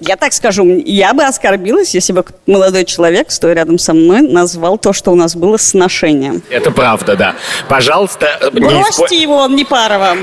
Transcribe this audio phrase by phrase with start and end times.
[0.00, 4.76] Я так скажу, я бы оскорбилась, если бы молодой человек, стоя рядом со мной, назвал
[4.76, 6.42] то, что у нас было сношением.
[6.50, 7.34] Это правда, да.
[7.68, 10.18] Пожалуйста, э, не Бросьте испо- его, он не пара вам.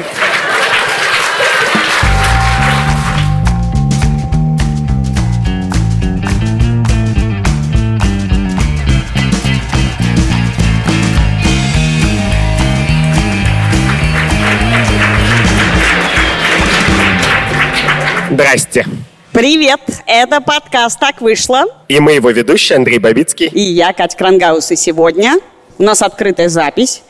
[18.31, 18.85] Здрасте.
[19.33, 21.63] Привет, это подкаст «Так вышло».
[21.87, 23.47] И мы его ведущий Андрей Бабицкий.
[23.47, 25.39] И я, Катя Крангаус, и сегодня
[25.79, 27.01] у нас открытая запись.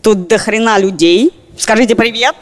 [0.00, 1.32] Тут до хрена людей.
[1.58, 2.36] Скажите привет.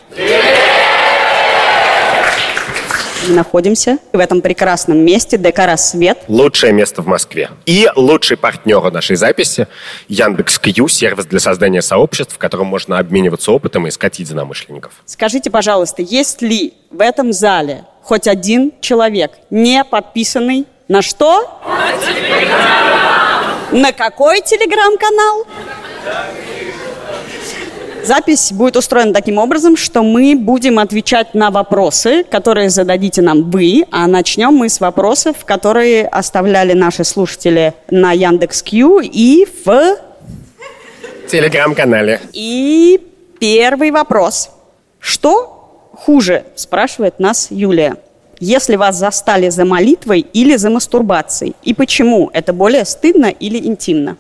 [3.29, 6.19] Мы находимся в этом прекрасном месте ДК «Рассвет».
[6.29, 7.51] Лучшее место в Москве.
[7.67, 9.69] И лучший партнер нашей записи
[10.09, 14.93] Яндекс.Кью, сервис для создания сообществ, в котором можно обмениваться опытом и искать единомышленников.
[15.05, 21.61] Скажите, пожалуйста, есть ли в этом зале хоть один человек, не подписанный на что?
[23.71, 25.47] На какой телеграм-канал?
[28.05, 33.85] Запись будет устроена таким образом, что мы будем отвечать на вопросы, которые зададите нам вы,
[33.91, 39.97] а начнем мы с вопросов, которые оставляли наши слушатели на Яндекс.Кью и в...
[41.29, 42.21] Телеграм-канале.
[42.33, 43.01] И
[43.39, 44.51] первый вопрос.
[44.99, 47.97] Что хуже, спрашивает нас Юлия.
[48.41, 51.55] Если вас застали за молитвой или за мастурбацией?
[51.63, 52.31] И почему?
[52.33, 54.17] Это более стыдно или интимно?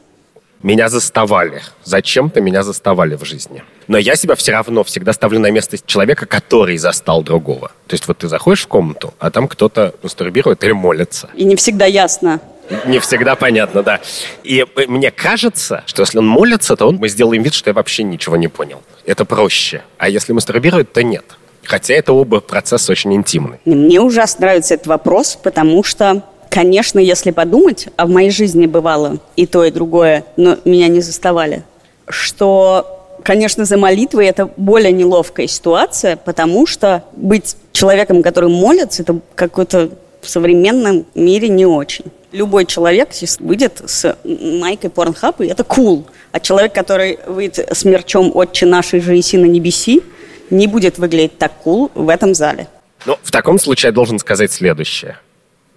[0.62, 1.62] Меня заставали.
[1.84, 3.64] Зачем-то меня заставали в жизни.
[3.88, 7.68] Но я себя все равно всегда ставлю на место человека, который застал другого.
[7.86, 11.30] То есть вот ты заходишь в комнату, а там кто-то мастурбирует или молится.
[11.34, 12.40] И не всегда ясно.
[12.86, 14.00] Не всегда понятно, да.
[14.44, 17.74] И э, мне кажется, что если он молится, то он, мы сделаем вид, что я
[17.74, 18.82] вообще ничего не понял.
[19.06, 19.82] Это проще.
[19.98, 21.24] А если мастурбирует, то нет.
[21.64, 23.60] Хотя это оба процесса очень интимны.
[23.64, 29.18] Мне ужасно нравится этот вопрос, потому что, конечно, если подумать, а в моей жизни бывало
[29.36, 31.62] и то, и другое, но меня не заставали,
[32.08, 39.20] что, конечно, за молитвой это более неловкая ситуация, потому что быть человеком, который молится, это
[39.34, 39.90] какой-то
[40.20, 42.06] в современном мире не очень.
[42.32, 46.04] Любой человек выйдет с майкой Pornhub, и это cool.
[46.32, 50.02] А человек, который выйдет с мерчом «Отче нашей же на небеси»,
[50.50, 52.68] не будет выглядеть так cool в этом зале.
[53.06, 55.16] Ну, в таком случае я должен сказать следующее.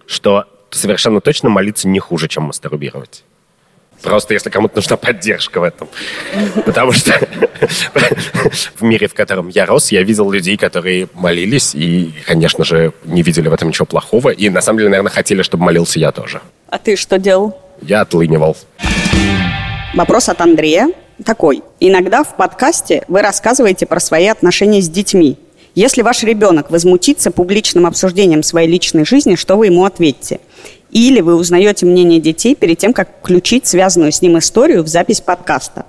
[0.05, 3.23] Что совершенно точно молиться не хуже, чем мастурбировать.
[4.01, 5.87] Просто если кому-то нужна поддержка в этом.
[6.65, 7.13] Потому что
[8.75, 13.21] в мире, в котором я рос, я видел людей, которые молились и, конечно же, не
[13.21, 14.29] видели в этом ничего плохого.
[14.29, 16.41] И, на самом деле, наверное, хотели, чтобы молился я тоже.
[16.67, 17.57] А ты что делал?
[17.81, 18.57] Я отлынивал.
[19.93, 20.89] Вопрос от Андрея
[21.23, 21.63] такой.
[21.79, 25.37] Иногда в подкасте вы рассказываете про свои отношения с детьми.
[25.75, 30.39] Если ваш ребенок возмутится публичным обсуждением своей личной жизни, что вы ему ответите?
[30.91, 35.21] Или вы узнаете мнение детей перед тем, как включить связанную с ним историю в запись
[35.21, 35.87] подкаста?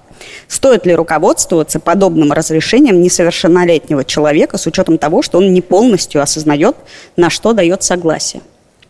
[0.49, 6.77] Стоит ли руководствоваться подобным разрешением несовершеннолетнего человека с учетом того, что он не полностью осознает,
[7.17, 8.41] на что дает согласие?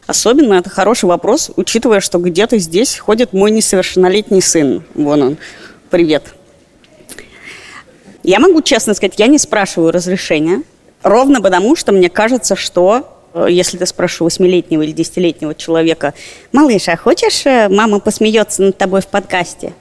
[0.07, 4.85] Особенно это хороший вопрос, учитывая, что где-то здесь ходит мой несовершеннолетний сын.
[4.95, 5.37] Вон он.
[5.91, 6.23] Привет.
[8.23, 10.63] Я могу честно сказать, я не спрашиваю разрешения,
[11.05, 16.15] ровно потому, что мне кажется, что э, если ты спрашиваешь восьмилетнего или десятилетнего человека,
[16.51, 19.73] малыш, а хочешь, э, мама посмеется над тобой в подкасте?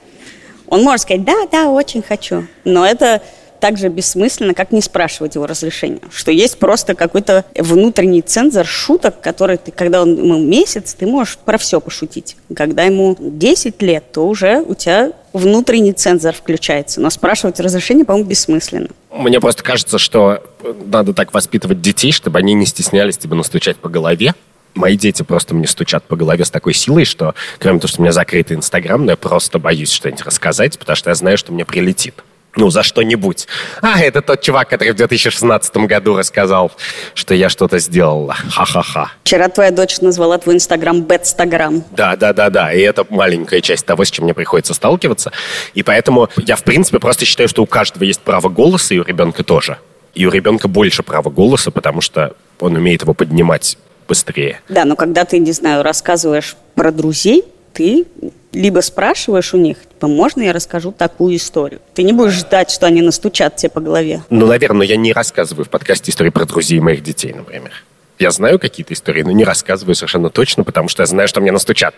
[0.68, 2.46] Он может сказать, да, да, очень хочу.
[2.64, 3.22] Но это
[3.64, 6.00] так же бессмысленно, как не спрашивать его разрешения.
[6.12, 11.38] Что есть просто какой-то внутренний цензор шуток, который ты, когда он ему месяц, ты можешь
[11.38, 12.36] про все пошутить.
[12.54, 17.00] Когда ему 10 лет, то уже у тебя внутренний цензор включается.
[17.00, 18.88] Но спрашивать разрешение, по-моему, бессмысленно.
[19.10, 20.42] Мне просто кажется, что
[20.84, 24.34] надо так воспитывать детей, чтобы они не стеснялись тебя настучать по голове.
[24.74, 28.04] Мои дети просто мне стучат по голове с такой силой, что, кроме того, что у
[28.04, 31.64] меня закрытый Инстаграм, но я просто боюсь что-нибудь рассказать, потому что я знаю, что мне
[31.64, 32.22] прилетит.
[32.56, 33.48] Ну, за что-нибудь.
[33.82, 36.70] А, это тот чувак, который в 2016 году рассказал,
[37.14, 38.34] что я что-то сделала.
[38.34, 39.10] Ха-ха-ха.
[39.24, 41.84] Вчера твоя дочь назвала твой Инстаграм Бэтстаграм.
[41.90, 42.72] Да, да, да, да.
[42.72, 45.32] И это маленькая часть того, с чем мне приходится сталкиваться.
[45.74, 49.04] И поэтому я, в принципе, просто считаю, что у каждого есть право голоса, и у
[49.04, 49.78] ребенка тоже.
[50.14, 53.76] И у ребенка больше права голоса, потому что он умеет его поднимать
[54.06, 54.60] быстрее.
[54.68, 58.06] Да, но когда ты, не знаю, рассказываешь про друзей, ты
[58.52, 61.80] либо спрашиваешь у них, типа, можно я расскажу такую историю?
[61.92, 64.22] Ты не будешь ждать, что они настучат тебе по голове.
[64.30, 67.72] Ну, наверное, я не рассказываю в подкасте истории про друзей моих детей, например.
[68.16, 71.50] Я знаю какие-то истории, но не рассказываю совершенно точно, потому что я знаю, что мне
[71.50, 71.96] настучат.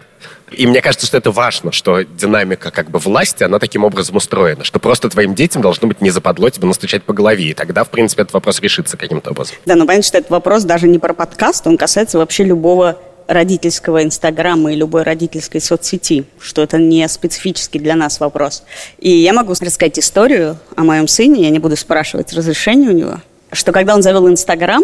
[0.50, 4.64] И мне кажется, что это важно, что динамика как бы власти, она таким образом устроена,
[4.64, 7.90] что просто твоим детям должно быть не западло тебе настучать по голове, и тогда, в
[7.90, 9.56] принципе, этот вопрос решится каким-то образом.
[9.66, 14.02] Да, но понятно, что этот вопрос даже не про подкаст, он касается вообще любого родительского
[14.02, 18.62] инстаграма и любой родительской соцсети, что это не специфический для нас вопрос.
[18.98, 23.20] И я могу рассказать историю о моем сыне, я не буду спрашивать разрешения у него,
[23.52, 24.82] что когда он завел инстаграм,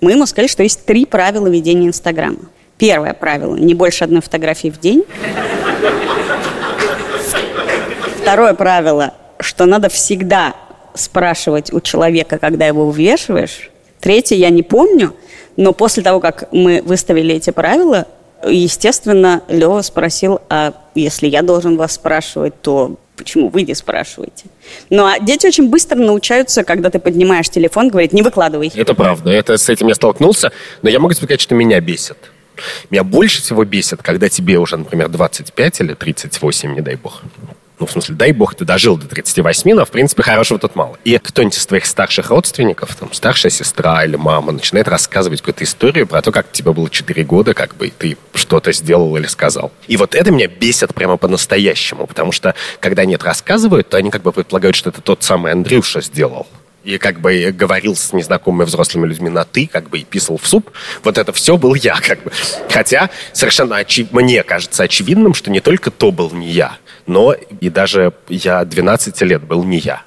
[0.00, 2.38] мы ему сказали, что есть три правила ведения инстаграма.
[2.78, 5.04] Первое правило– не больше одной фотографии в день.
[8.22, 10.54] Второе правило, что надо всегда
[10.94, 13.70] спрашивать у человека, когда его увешиваешь.
[14.00, 15.14] Третье я не помню,
[15.56, 18.06] но после того, как мы выставили эти правила,
[18.46, 24.46] естественно, Лева спросил, а если я должен вас спрашивать, то почему вы не спрашиваете?
[24.88, 28.72] Ну, а дети очень быстро научаются, когда ты поднимаешь телефон, говорить, не выкладывай.
[28.74, 30.52] Это правда, это, с этим я столкнулся,
[30.82, 32.16] но я могу сказать, что меня бесит.
[32.90, 37.22] Меня больше всего бесит, когда тебе уже, например, 25 или 38, не дай бог,
[37.80, 40.98] ну, в смысле, дай бог, ты дожил до 38, но, в принципе, хорошего тут мало.
[41.04, 46.06] И кто-нибудь из твоих старших родственников, там, старшая сестра или мама, начинает рассказывать какую-то историю
[46.06, 49.72] про то, как тебе было 4 года, как бы, и ты что-то сделал или сказал.
[49.88, 54.22] И вот это меня бесит прямо по-настоящему, потому что, когда это рассказывают, то они как
[54.22, 56.46] бы предполагают, что это тот самый Андрюша сделал
[56.84, 60.46] и как бы говорил с незнакомыми взрослыми людьми на «ты», как бы и писал в
[60.46, 60.70] суп,
[61.04, 62.32] вот это все был я, как бы.
[62.68, 64.06] Хотя совершенно очи...
[64.12, 69.20] мне кажется очевидным, что не только то был не я, но и даже я 12
[69.22, 70.02] лет был не я.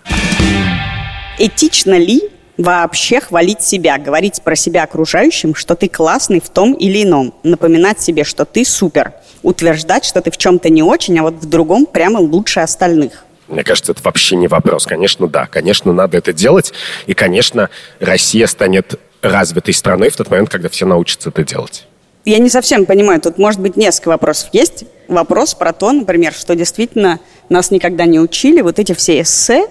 [1.37, 7.03] Этично ли вообще хвалить себя, говорить про себя окружающим, что ты классный в том или
[7.03, 11.35] ином, напоминать себе, что ты супер, утверждать, что ты в чем-то не очень, а вот
[11.35, 13.25] в другом прямо лучше остальных?
[13.47, 14.85] Мне кажется, это вообще не вопрос.
[14.85, 15.47] Конечно, да.
[15.47, 16.73] Конечно, надо это делать.
[17.07, 17.69] И, конечно,
[17.99, 21.87] Россия станет развитой страной в тот момент, когда все научатся это делать.
[22.25, 24.49] Я не совсем понимаю, тут может быть несколько вопросов.
[24.53, 27.19] Есть вопрос про то, например, что действительно
[27.49, 29.67] нас никогда не учили, вот эти все эссе,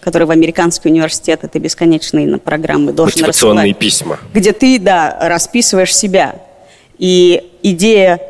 [0.00, 4.18] которые в американский университет, это бесконечные программы должен Мотивационные письма.
[4.34, 6.36] Где ты, да, расписываешь себя.
[6.98, 8.20] И идея,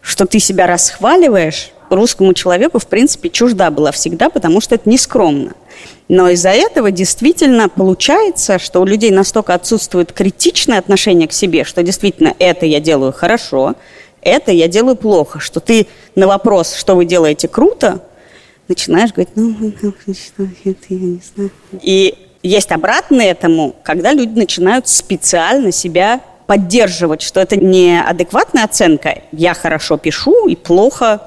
[0.00, 5.52] что ты себя расхваливаешь, русскому человеку, в принципе, чужда была всегда, потому что это нескромно.
[6.08, 11.82] Но из-за этого действительно получается, что у людей настолько отсутствует критичное отношение к себе, что
[11.82, 13.74] действительно это я делаю хорошо,
[14.20, 18.02] это я делаю плохо, что ты на вопрос, что вы делаете круто,
[18.68, 19.54] начинаешь говорить, ну,
[20.64, 21.50] это я не знаю.
[21.80, 29.22] И есть обратное этому, когда люди начинают специально себя поддерживать, что это не адекватная оценка.
[29.32, 31.22] Я хорошо пишу и плохо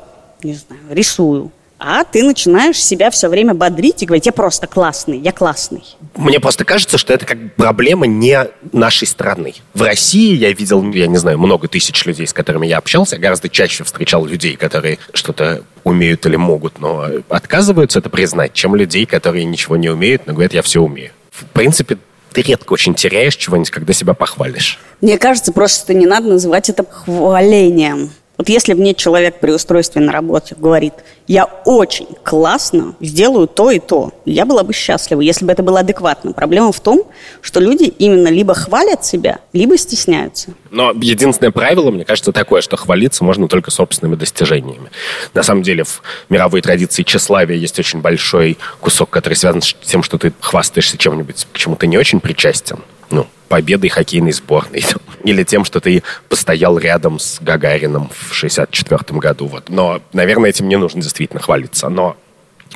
[0.45, 1.51] не знаю, рисую.
[1.77, 5.83] А ты начинаешь себя все время бодрить и говорить, я просто классный, я классный.
[6.15, 9.56] Мне просто кажется, что это как проблема не нашей страны.
[9.74, 13.18] В России я видел, я не знаю, много тысяч людей, с которыми я общался.
[13.18, 18.75] Я гораздо чаще встречал людей, которые что-то умеют или могут, но отказываются это признать, чем
[18.75, 21.12] людей, которые ничего не умеют, но говорят, я все умею.
[21.30, 21.97] В принципе,
[22.31, 24.80] ты редко очень теряешь чего-нибудь, когда себя похвалишь.
[25.01, 28.12] Мне кажется, просто не надо называть это хвалением.
[28.37, 30.93] Вот если мне человек при устройстве на работе говорит,
[31.27, 35.79] я очень классно сделаю то и то, я была бы счастлива, если бы это было
[35.79, 36.33] адекватно.
[36.33, 37.03] Проблема в том,
[37.41, 40.49] что люди именно либо хвалят себя, либо стесняются.
[40.69, 44.91] Но единственное правило, мне кажется, такое, что хвалиться можно только собственными достижениями.
[45.33, 50.03] На самом деле в мировой традиции тщеславия есть очень большой кусок, который связан с тем,
[50.03, 52.79] что ты хвастаешься чем-нибудь, к чему ты не очень причастен.
[53.10, 54.84] Ну, победой хоккейной сборной.
[55.24, 59.47] Или тем, что ты постоял рядом с Гагарином в 64 году.
[59.47, 59.69] Вот.
[59.69, 61.90] Но, наверное, этим не нужно действительно хвалиться.
[61.90, 62.16] Но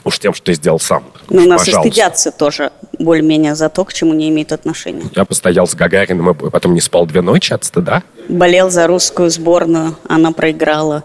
[0.03, 1.03] уж тем, что ты сделал сам.
[1.29, 5.03] Ну, у нас и стыдятся тоже более-менее за то, к чему не имеет отношения.
[5.15, 8.03] Я постоял с Гагарином и потом не спал две ночи от стыда.
[8.27, 11.03] Болел за русскую сборную, она проиграла.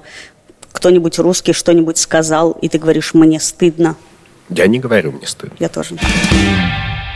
[0.72, 3.96] Кто-нибудь русский что-нибудь сказал, и ты говоришь, мне стыдно.
[4.48, 5.56] Я не говорю, мне стыдно.
[5.58, 5.96] Я тоже.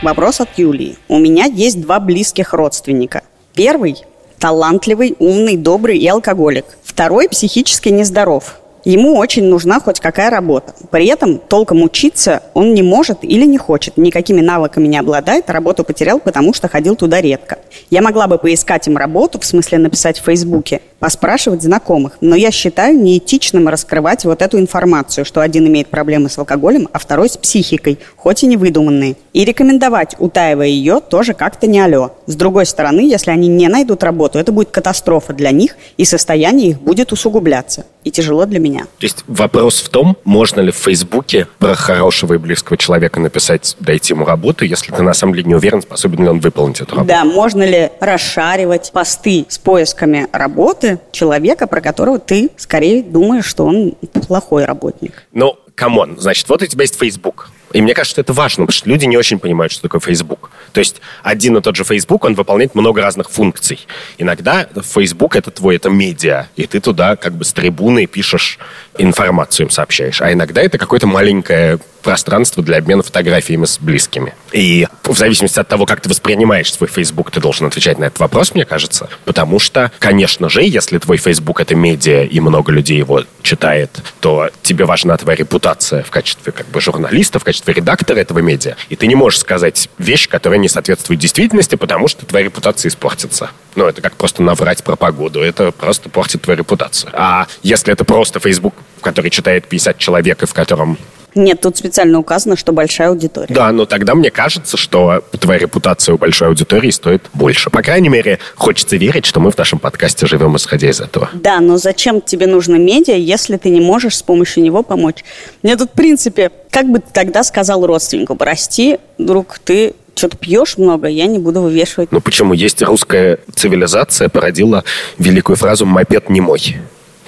[0.01, 0.95] Вопрос от Юлии.
[1.09, 3.23] У меня есть два близких родственника.
[3.53, 3.97] Первый–
[4.39, 6.65] талантливый, умный, добрый и алкоголик.
[6.85, 8.58] Второй– психически нездоров.
[8.85, 10.73] Ему очень нужна хоть какая работа.
[10.89, 13.97] При этом толком учиться он не может или не хочет.
[13.97, 17.59] Никакими навыками не обладает, работу потерял, потому что ходил туда редко.
[17.89, 22.17] Я могла бы поискать им работу, в смысле написать в Фейсбуке, поспрашивать знакомых.
[22.21, 26.99] Но я считаю неэтичным раскрывать вот эту информацию, что один имеет проблемы с алкоголем, а
[26.99, 29.15] второй с психикой, хоть и не выдуманные.
[29.33, 32.11] И рекомендовать, утаивая ее, тоже как-то не алё.
[32.27, 36.71] С другой стороны, если они не найдут работу, это будет катастрофа для них, и состояние
[36.71, 37.85] их будет усугубляться.
[38.03, 38.68] И тяжело для меня.
[38.77, 43.75] То есть вопрос в том, можно ли в Фейсбуке про хорошего и близкого человека написать,
[43.79, 46.95] дайте ему работу, если ты на самом деле не уверен, способен ли он выполнить эту
[46.95, 47.07] работу.
[47.07, 53.65] Да, можно ли расшаривать посты с поисками работы человека, про которого ты скорее думаешь, что
[53.65, 53.95] он
[54.27, 55.23] плохой работник.
[55.31, 57.49] Ну, come on, значит, вот у тебя есть Facebook.
[57.73, 60.49] И мне кажется, что это важно, потому что люди не очень понимают, что такое Facebook.
[60.73, 63.79] То есть один и тот же Facebook, он выполняет много разных функций.
[64.17, 68.59] Иногда Facebook это твой, это медиа, и ты туда как бы с трибуны пишешь
[68.97, 70.21] информацию им сообщаешь.
[70.21, 74.33] А иногда это какое-то маленькое пространство для обмена фотографиями с близкими.
[74.51, 78.19] И в зависимости от того, как ты воспринимаешь свой Facebook, ты должен отвечать на этот
[78.19, 79.09] вопрос, мне кажется.
[79.25, 84.49] Потому что, конечно же, если твой Facebook— это медиа, и много людей его читает, то
[84.63, 88.75] тебе важна твоя репутация в качестве как бы журналиста, в качестве редактора этого медиа.
[88.89, 93.51] И ты не можешь сказать вещь, которая не соответствует действительности, потому что твоя репутация испортится.
[93.75, 95.41] Ну, это как просто наврать про погоду.
[95.41, 97.11] Это просто портит твою репутацию.
[97.13, 100.97] А если это просто Facebook, который читает 50 человек, и в котором
[101.39, 103.53] нет, тут специально указано, что большая аудитория.
[103.53, 107.69] Да, но тогда мне кажется, что твоя репутация у большой аудитории стоит больше.
[107.69, 111.29] По крайней мере, хочется верить, что мы в нашем подкасте живем исходя из этого.
[111.33, 115.23] Да, но зачем тебе нужно медиа, если ты не можешь с помощью него помочь?
[115.63, 121.07] Мне тут, в принципе, как бы тогда сказал родственнику, прости, друг, ты что-то пьешь много,
[121.07, 122.11] я не буду вывешивать.
[122.11, 122.53] Ну почему?
[122.53, 124.83] Есть русская цивилизация, породила
[125.17, 126.77] великую фразу «мопед не мой».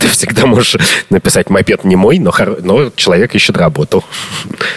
[0.01, 0.77] Ты всегда можешь
[1.12, 4.03] написать «мопед не мой», но, но человек ищет работу.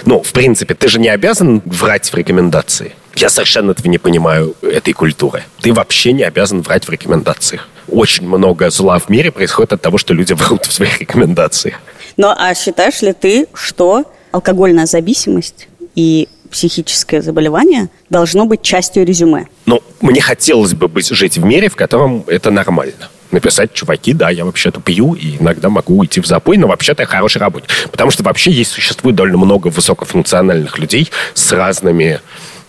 [0.04, 2.92] Ну, в принципе, ты же не обязан врать в рекомендации.
[3.16, 5.44] Я совершенно этого не понимаю, этой культуры.
[5.62, 7.68] Ты вообще не обязан врать в рекомендациях.
[7.88, 11.76] Очень много зла в мире происходит от того, что люди врут в своих рекомендациях.
[12.18, 19.46] Ну, а считаешь ли ты, что алкогольная зависимость и психическое заболевание должно быть частью резюме?
[19.64, 24.30] Ну, мне хотелось бы быть, жить в мире, в котором это нормально написать, чуваки, да,
[24.30, 27.70] я вообще-то пью и иногда могу уйти в запой, но вообще-то я хороший работник.
[27.90, 32.20] Потому что вообще есть, существует довольно много высокофункциональных людей с разными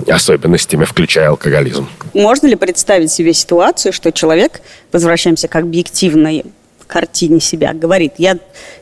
[0.07, 1.87] особенностями, включая алкоголизм.
[2.13, 6.45] Можно ли представить себе ситуацию, что человек, возвращаемся к объективной
[6.87, 8.37] картине себя, говорит, я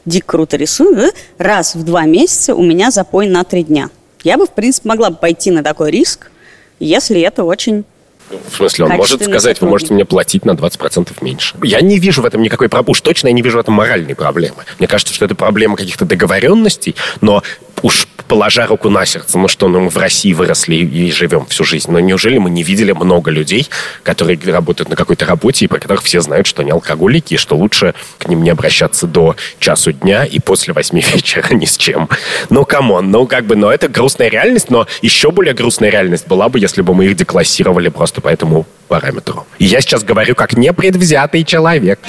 [0.05, 3.89] дико круто рисую, раз в два месяца у меня запой на три дня.
[4.23, 6.31] Я бы, в принципе, могла бы пойти на такой риск,
[6.79, 7.85] если это очень
[8.29, 11.55] в смысле, он может сказать, вы можете мне платить на 20% меньше.
[11.63, 12.91] Я не вижу в этом никакой проблемы.
[12.91, 14.63] Уж точно я не вижу в этом моральной проблемы.
[14.79, 17.43] Мне кажется, что это проблема каких-то договоренностей, но
[17.81, 21.63] уж положа руку на сердце, ну что, ну мы в России выросли и живем всю
[21.63, 23.67] жизнь, но неужели мы не видели много людей,
[24.01, 27.55] которые работают на какой-то работе и про которых все знают, что они алкоголики, и что
[27.55, 32.09] лучше к ним не обращаться до часу дня и после восьми вечера ни с чем.
[32.49, 36.27] Ну, come on, ну как бы, но это грустная реальность, но еще более грустная реальность
[36.27, 39.45] была бы, если бы мы их деклассировали просто по этому параметру.
[39.59, 41.99] И я сейчас говорю как непредвзятый человек.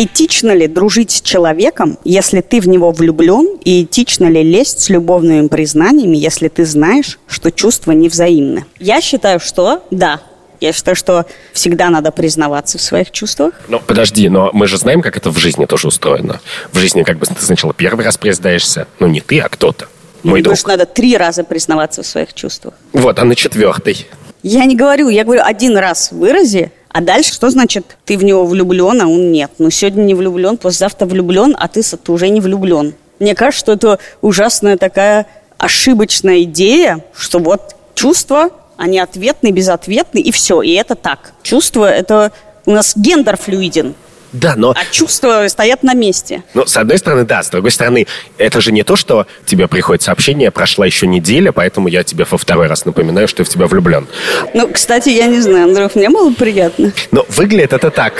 [0.00, 4.88] Этично ли дружить с человеком, если ты в него влюблен, и этично ли лезть с
[4.90, 8.64] любовными признаниями, если ты знаешь, что чувства невзаимны?
[8.78, 10.20] Я считаю, что да,
[10.60, 13.54] я считаю, что всегда надо признаваться в своих чувствах.
[13.68, 16.40] Ну, подожди, но мы же знаем, как это в жизни тоже устроено.
[16.72, 19.88] В жизни как бы ты сначала первый раз признаешься, ну не ты, а кто-то.
[20.22, 20.68] Мой Думаешь, друг.
[20.68, 22.74] надо три раза признаваться в своих чувствах.
[22.92, 24.06] Вот, а на четвертый?
[24.42, 28.44] Я не говорю, я говорю один раз вырази, а дальше что значит, ты в него
[28.44, 29.50] влюблен, а он нет?
[29.58, 32.94] Ну, сегодня не влюблен, послезавтра влюблен, а ты, ты уже не влюблен.
[33.18, 35.26] Мне кажется, что это ужасная такая
[35.58, 41.32] ошибочная идея, что вот чувства, они ответны, безответны, и все, и это так.
[41.42, 42.32] Чувство– это
[42.64, 43.94] у нас гендер флюиден.
[44.32, 44.70] Да, но...
[44.70, 46.42] А чувства стоят на месте.
[46.54, 47.42] Ну, с одной стороны, да.
[47.42, 48.06] С другой стороны,
[48.36, 52.38] это же не то, что тебе приходит сообщение, прошла еще неделя, поэтому я тебе во
[52.38, 54.06] второй раз напоминаю, что я в тебя влюблен.
[54.54, 56.92] Ну, кстати, я не знаю, Андрюх, мне было приятно.
[57.10, 58.14] Но выглядит это так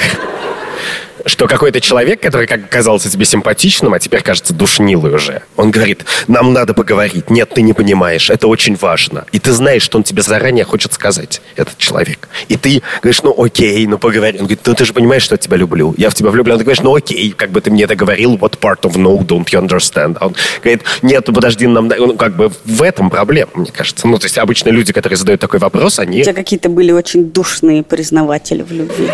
[1.26, 6.04] что какой-то человек, который как казался тебе симпатичным, а теперь кажется душнилой уже, он говорит,
[6.26, 7.30] нам надо поговорить.
[7.30, 9.26] Нет, ты не понимаешь, это очень важно.
[9.32, 12.28] И ты знаешь, что он тебе заранее хочет сказать, этот человек.
[12.48, 14.38] И ты говоришь, ну окей, ну поговори.
[14.38, 15.94] Он говорит, ну ты же понимаешь, что я тебя люблю.
[15.96, 16.58] Я в тебя влюблен.
[16.58, 19.46] Ты говоришь, ну окей, как бы ты мне это говорил, what part of no don't
[19.46, 20.16] you understand?
[20.20, 21.88] А он говорит, нет, ну подожди, нам...
[21.88, 24.06] Ну, как бы в этом проблема, мне кажется.
[24.06, 26.20] Ну, то есть обычно люди, которые задают такой вопрос, они...
[26.20, 29.10] У тебя какие-то были очень душные признаватели в любви.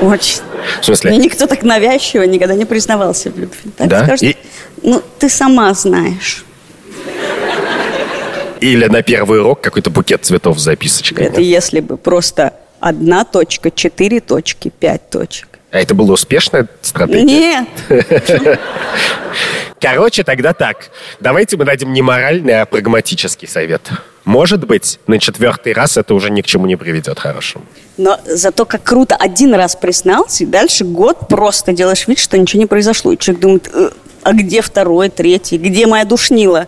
[0.00, 0.42] Очень.
[0.80, 1.10] В смысле?
[1.10, 3.70] Мне никто так навязчиво никогда не признавался в любви.
[3.76, 4.04] Так да?
[4.04, 4.36] скажут, И...
[4.82, 6.44] ну, ты сама знаешь.
[8.60, 11.26] Или на первый урок какой-то букет цветов с записочкой.
[11.26, 15.48] Это если бы просто одна точка, четыре точки, пять точек.
[15.70, 17.22] А это была успешная стратегия?
[17.24, 17.68] Нет.
[19.80, 20.90] Короче, тогда так.
[21.20, 23.82] Давайте мы дадим не моральный, а прагматический совет.
[24.26, 27.64] Может быть, на четвертый раз это уже ни к чему не приведет хорошему.
[27.96, 32.60] Но зато как круто один раз признался, и дальше год просто делаешь вид, что ничего
[32.60, 33.12] не произошло.
[33.12, 33.90] И человек думает, э,
[34.24, 36.66] а где второй, третий, где моя душнила?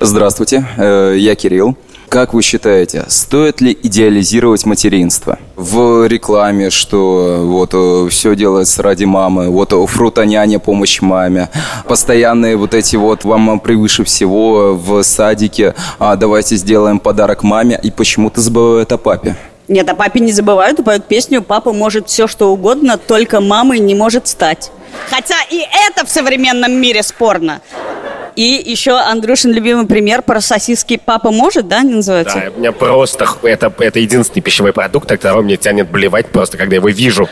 [0.00, 1.76] Здравствуйте, э, я Кирилл.
[2.12, 5.38] Как вы считаете, стоит ли идеализировать материнство?
[5.56, 11.48] В рекламе, что вот э, все делается ради мамы, вот фрутоняня, помощь маме,
[11.88, 17.90] постоянные вот эти вот вам превыше всего в садике, а давайте сделаем подарок маме, и
[17.90, 19.34] почему-то забывают о папе.
[19.68, 23.94] Нет, о папе не забывают, поют песню «Папа может все, что угодно, только мамой не
[23.94, 24.70] может стать».
[25.08, 27.62] Хотя и это в современном мире спорно.
[28.36, 32.42] И еще Андрюшин любимый пример про сосиски «Папа может», да, не называется?
[32.46, 33.26] Да, у меня просто...
[33.42, 37.28] Это, это единственный пищевой продукт, от которого мне тянет блевать просто, когда я его вижу.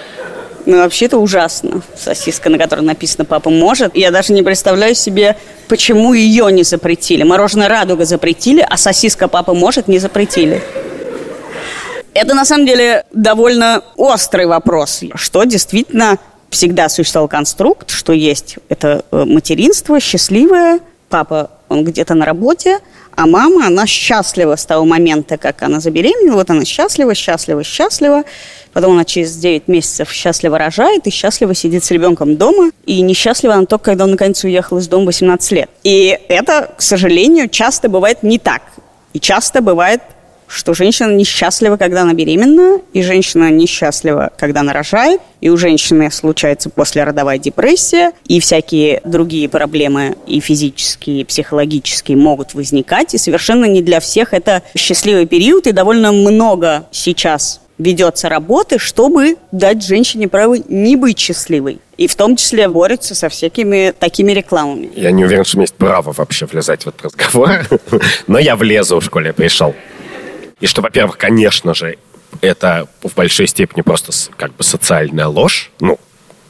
[0.67, 1.83] Ну, вообще это ужасно.
[1.97, 3.97] Сосиска, на которой написано «Папа может».
[3.97, 5.37] Я даже не представляю себе,
[5.69, 7.23] почему ее не запретили.
[7.23, 10.63] Мороженое «Радуга» запретили, а сосиска «Папа может» не запретили.
[12.13, 15.01] Это, на самом деле, довольно острый вопрос.
[15.15, 16.19] Что действительно
[16.51, 22.79] всегда существовал конструкт, что есть это э, материнство счастливое, папа, он где-то на работе,
[23.15, 28.23] а мама, она счастлива с того момента, как она забеременела, вот она счастлива, счастлива, счастлива,
[28.73, 33.55] потом она через 9 месяцев счастливо рожает и счастливо сидит с ребенком дома, и несчастлива
[33.55, 35.71] она только, когда он наконец уехал из дома 18 лет.
[35.83, 38.63] И это, к сожалению, часто бывает не так.
[39.13, 40.01] И часто бывает
[40.51, 46.11] что женщина несчастлива, когда она беременна, и женщина несчастлива, когда она рожает, и у женщины
[46.11, 53.65] случается послеродовая депрессия, и всякие другие проблемы и физические, и психологические могут возникать, и совершенно
[53.65, 60.29] не для всех это счастливый период, и довольно много сейчас ведется работы, чтобы дать женщине
[60.29, 61.79] право не быть счастливой.
[61.97, 64.91] И в том числе борются со всякими такими рекламами.
[64.95, 67.51] Я не уверен, что у меня есть право вообще влезать в этот разговор,
[68.27, 69.75] но я влезу в школе пришел.
[70.61, 71.97] И что, во-первых, конечно же,
[72.41, 75.71] это в большой степени просто как бы социальная ложь.
[75.81, 75.99] Ну,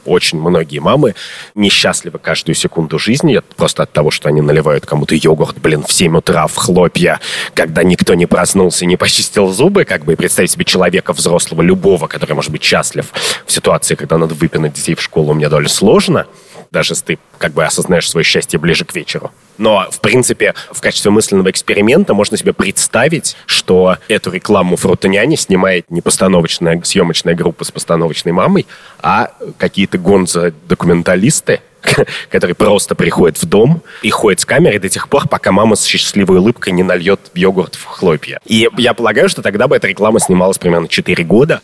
[0.05, 1.15] очень многие мамы
[1.55, 6.17] несчастливы каждую секунду жизни просто от того, что они наливают кому-то йогурт, блин, в 7
[6.17, 7.19] утра в хлопья,
[7.53, 12.07] когда никто не проснулся не почистил зубы, как бы, и представить себе человека взрослого, любого,
[12.07, 13.05] который может быть счастлив
[13.45, 16.25] в ситуации, когда надо выпинать детей в школу, мне довольно сложно
[16.71, 19.31] даже если ты как бы осознаешь свое счастье ближе к вечеру.
[19.57, 25.91] Но, в принципе, в качестве мысленного эксперимента можно себе представить, что эту рекламу фрутоняни снимает
[25.91, 28.65] не постановочная съемочная группа с постановочной мамой,
[29.01, 31.59] а какие-то гонзо-документалисты,
[32.29, 35.83] которые просто приходят в дом и ходят с камерой до тех пор, пока мама с
[35.83, 38.39] счастливой улыбкой не нальет йогурт в хлопья.
[38.45, 41.61] И я полагаю, что тогда бы эта реклама снималась примерно 4 года,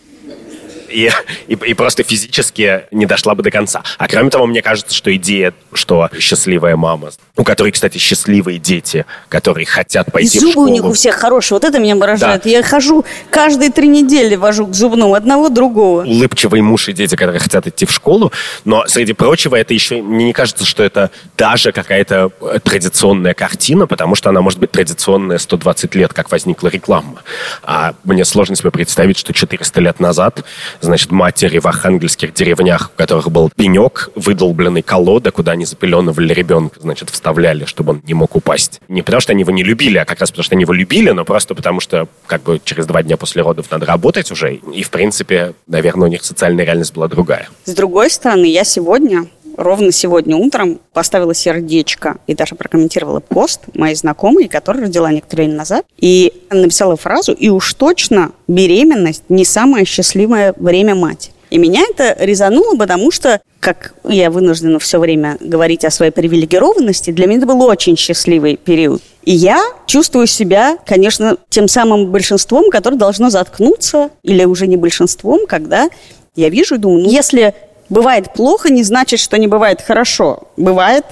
[0.89, 1.09] и,
[1.47, 3.83] и, и просто физически не дошла бы до конца.
[3.97, 9.05] А кроме того, мне кажется, что идея, что счастливая мама, у которой, кстати, счастливые дети,
[9.29, 10.67] которые хотят пойти и зубы в школу.
[10.67, 11.55] у них у всех хорошие.
[11.55, 12.43] Вот это меня поражает.
[12.43, 12.49] Да.
[12.49, 16.03] Я хожу каждые три недели вожу к зубному одного другого.
[16.03, 18.31] Улыбчивые муж и дети, которые хотят идти в школу.
[18.65, 23.87] Но, среди прочего, это еще, мне не кажется, что это даже какая-то э, традиционная картина,
[23.87, 27.21] потому что она может быть традиционная 120 лет, как возникла реклама.
[27.63, 30.43] А мне сложно себе представить, что 400 лет назад
[30.81, 36.79] значит, матери в архангельских деревнях, в которых был пенек, выдолбленный колода, куда они запеленывали ребенка,
[36.79, 38.81] значит, вставляли, чтобы он не мог упасть.
[38.87, 41.09] Не потому, что они его не любили, а как раз потому, что они его любили,
[41.11, 44.55] но просто потому, что как бы через два дня после родов надо работать уже.
[44.55, 47.49] И, в принципе, наверное, у них социальная реальность была другая.
[47.65, 49.27] С другой стороны, я сегодня
[49.57, 55.57] ровно сегодня утром поставила сердечко и даже прокомментировала пост моей знакомой, которая родила некоторое время
[55.57, 61.33] назад, и написала фразу «И уж точно беременность не самое счастливое время матери».
[61.49, 67.11] И меня это резануло, потому что, как я вынуждена все время говорить о своей привилегированности,
[67.11, 69.01] для меня это был очень счастливый период.
[69.23, 75.47] И я чувствую себя, конечно, тем самым большинством, которое должно заткнуться, или уже не большинством,
[75.47, 75.89] когда
[76.35, 77.55] я вижу и думаю, ну, если
[77.89, 80.47] бывает плохо, не значит, что не бывает хорошо.
[80.57, 81.05] Бывает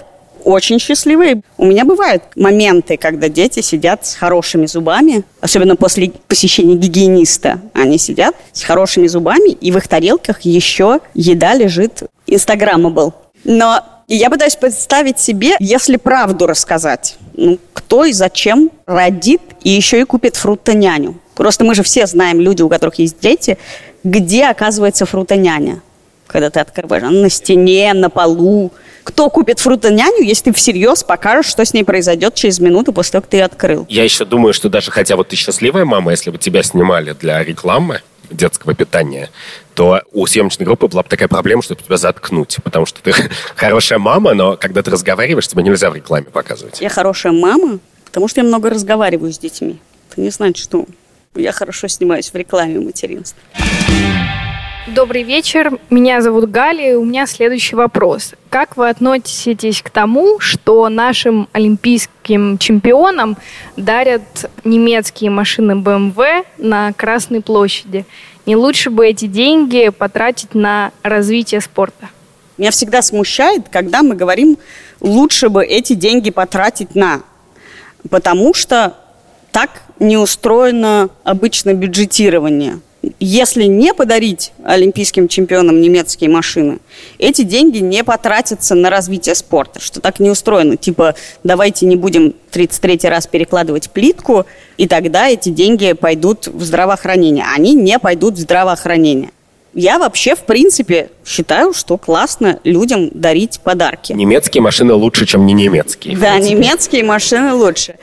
[0.46, 1.42] очень счастливые.
[1.58, 7.60] У меня бывают моменты, когда дети сидят с хорошими зубами, особенно после посещения гигиениста.
[7.74, 13.14] Они сидят с хорошими зубами, и в их тарелках еще еда лежит инстаграмабл.
[13.44, 20.00] Но я пытаюсь представить себе, если правду рассказать, ну, кто и зачем родит и еще
[20.00, 21.20] и купит фрутоняню.
[21.34, 23.58] Просто мы же все знаем, люди, у которых есть дети,
[24.04, 25.82] где оказывается фрутоняня
[26.36, 28.74] когда ты открываешь, она на стене, на полу.
[29.06, 33.22] Кто купит фрутоняню, если ты всерьез покажешь, что с ней произойдет через минуту после того,
[33.22, 33.86] как ты ее открыл?
[33.88, 37.42] Я еще думаю, что даже хотя вот ты счастливая мама, если бы тебя снимали для
[37.42, 39.30] рекламы, детского питания,
[39.76, 42.58] то у съемочной группы была бы такая проблема, чтобы тебя заткнуть.
[42.66, 43.14] Потому что ты
[43.56, 46.82] хорошая мама, но когда ты разговариваешь, тебя нельзя в рекламе показывать.
[46.82, 49.80] Я хорошая мама, потому что я много разговариваю с детьми.
[50.12, 50.86] Это не значит, что
[51.34, 53.40] я хорошо снимаюсь в рекламе материнства.
[54.88, 58.36] Добрый вечер, меня зовут Галя, и у меня следующий вопрос.
[58.52, 63.36] Как вы относитесь к тому, что нашим олимпийским чемпионам
[63.78, 64.22] дарят
[64.64, 68.06] немецкие машины BMW на Красной площади?
[68.46, 72.10] Не лучше бы эти деньги потратить на развитие спорта?
[72.60, 74.56] Меня всегда смущает, когда мы говорим,
[75.02, 77.24] лучше бы эти деньги потратить на.
[78.12, 78.96] Потому что
[79.52, 82.82] так не устроено обычно бюджетирование
[83.20, 86.80] если не подарить олимпийским чемпионам немецкие машины,
[87.20, 90.78] эти деньги не потратятся на развитие спорта, что так не устроено.
[90.78, 94.46] Типа, давайте не будем 33 раз перекладывать плитку,
[94.78, 97.46] и тогда эти деньги пойдут в здравоохранение.
[97.54, 99.32] Они не пойдут в здравоохранение.
[99.74, 104.14] Я вообще, в принципе, считаю, что классно людям дарить подарки.
[104.14, 106.18] Немецкие машины лучше, чем не немецкие.
[106.18, 107.96] Да, немецкие машины лучше.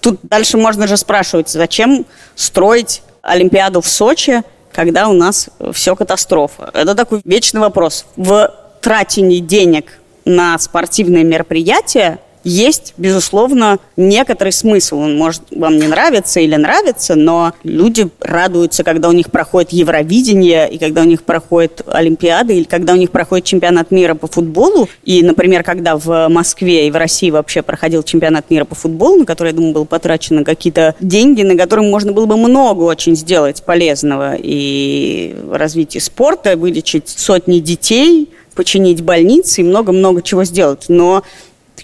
[0.00, 6.70] Тут дальше можно же спрашивать, зачем строить Олимпиаду в Сочи, когда у нас все катастрофа?
[6.74, 8.06] Это такой вечный вопрос.
[8.16, 14.98] В тратении денег на спортивные мероприятия есть, безусловно, некоторый смысл.
[14.98, 20.70] Он может вам не нравиться или нравится, но люди радуются, когда у них проходит Евровидение,
[20.70, 24.88] и когда у них проходит Олимпиада, или когда у них проходит чемпионат мира по футболу.
[25.04, 29.26] И, например, когда в Москве и в России вообще проходил чемпионат мира по футболу, на
[29.26, 33.62] который, я думаю, было потрачено какие-то деньги, на которые можно было бы много очень сделать
[33.62, 40.86] полезного и развитие спорта, вылечить сотни детей, починить больницы и много-много чего сделать.
[40.88, 41.22] Но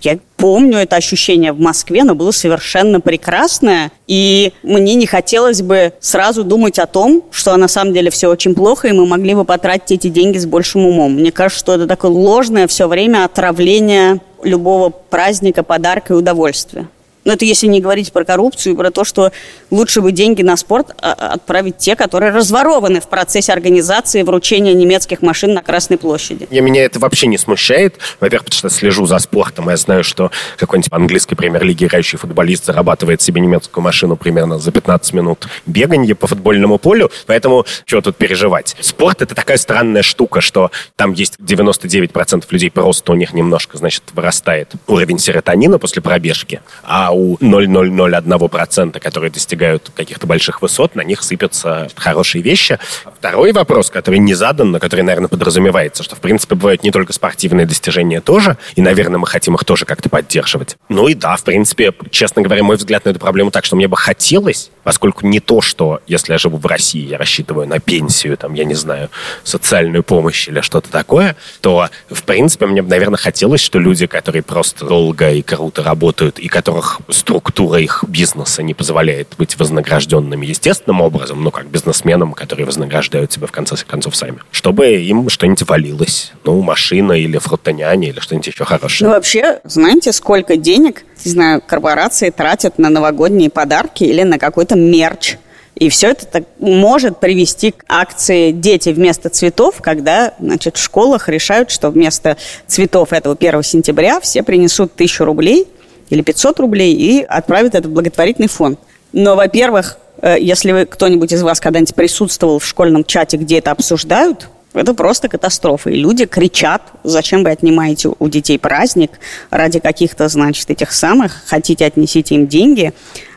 [0.04, 3.90] я помню это ощущение в Москве, оно было совершенно прекрасное.
[4.06, 8.54] И мне не хотелось бы сразу думать о том, что на самом деле все очень
[8.54, 11.14] плохо, и мы могли бы потратить эти деньги с большим умом.
[11.14, 16.88] Мне кажется, что это такое ложное все время отравление любого праздника, подарка и удовольствия.
[17.28, 19.32] Но это если не говорить про коррупцию про то, что
[19.70, 25.20] лучше бы деньги на спорт а, отправить те, которые разворованы в процессе организации вручения немецких
[25.20, 26.48] машин на Красной площади.
[26.50, 27.98] Я, меня это вообще не смущает.
[28.18, 29.68] Во-первых, потому что слежу за спортом.
[29.68, 35.12] Я знаю, что какой-нибудь английской премьер-лиги играющий футболист зарабатывает себе немецкую машину примерно за 15
[35.12, 37.10] минут бегания по футбольному полю.
[37.26, 38.74] Поэтому чего тут переживать?
[38.80, 44.04] Спорт— это такая странная штука, что там есть 99% людей просто у них немножко, значит,
[44.14, 51.22] вырастает уровень серотонина после пробежки, а у 0,001%, которые достигают каких-то больших высот, на них
[51.22, 52.78] сыпятся хорошие вещи.
[53.18, 57.12] Второй вопрос, который не задан, но который, наверное, подразумевается, что, в принципе, бывают не только
[57.12, 60.76] спортивные достижения тоже, и, наверное, мы хотим их тоже как-то поддерживать.
[60.88, 63.88] Ну и да, в принципе, честно говоря, мой взгляд на эту проблему так, что мне
[63.88, 68.37] бы хотелось, поскольку не то, что если я живу в России, я рассчитываю на пенсию,
[68.37, 69.11] там, я не знаю,
[69.42, 74.42] социальную помощь или что-то такое, то, в принципе, мне бы, наверное, хотелось, что люди, которые
[74.42, 81.01] просто долго и круто работают, и которых структура их бизнеса не позволяет быть вознагражденными естественным
[81.01, 84.38] образом, ну, как бизнесменам, которые вознаграждают себя в конце концов сами.
[84.51, 86.33] Чтобы им что-нибудь валилось.
[86.44, 89.09] Ну, машина или фрутоняня или что-нибудь еще хорошее.
[89.09, 94.77] Ну, вообще, знаете, сколько денег, не знаю, корпорации тратят на новогодние подарки или на какой-то
[94.77, 95.37] мерч?
[95.75, 101.29] И все это так может привести к акции «Дети вместо цветов», когда значит, в школах
[101.29, 105.68] решают, что вместо цветов этого 1 сентября все принесут тысячу рублей
[106.11, 108.79] или 500 рублей и отправят это в благотворительный фонд.
[109.12, 113.71] Но, во-первых, э, если вы кто-нибудь из вас когда-нибудь присутствовал в школьном чате, где это
[113.71, 115.90] обсуждают, это просто катастрофа.
[115.90, 119.12] И люди кричат, зачем вы отнимаете у детей праздник
[119.51, 122.92] ради каких-то, значит, этих самых, хотите отнесите им деньги,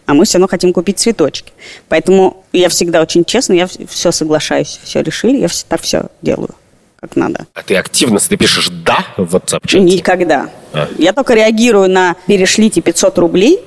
[0.06, 1.54] а мы все равно хотим купить цветочки.
[1.88, 6.54] Поэтому я всегда очень честно, я все соглашаюсь, все решили, я все, так все делаю
[7.02, 7.48] как надо.
[7.56, 9.80] А ты активно, ты пишешь «да» в WhatsApp чате?
[9.80, 10.52] Никогда.
[10.72, 10.88] А.
[11.00, 13.60] Я только реагирую на «перешлите 500 рублей»,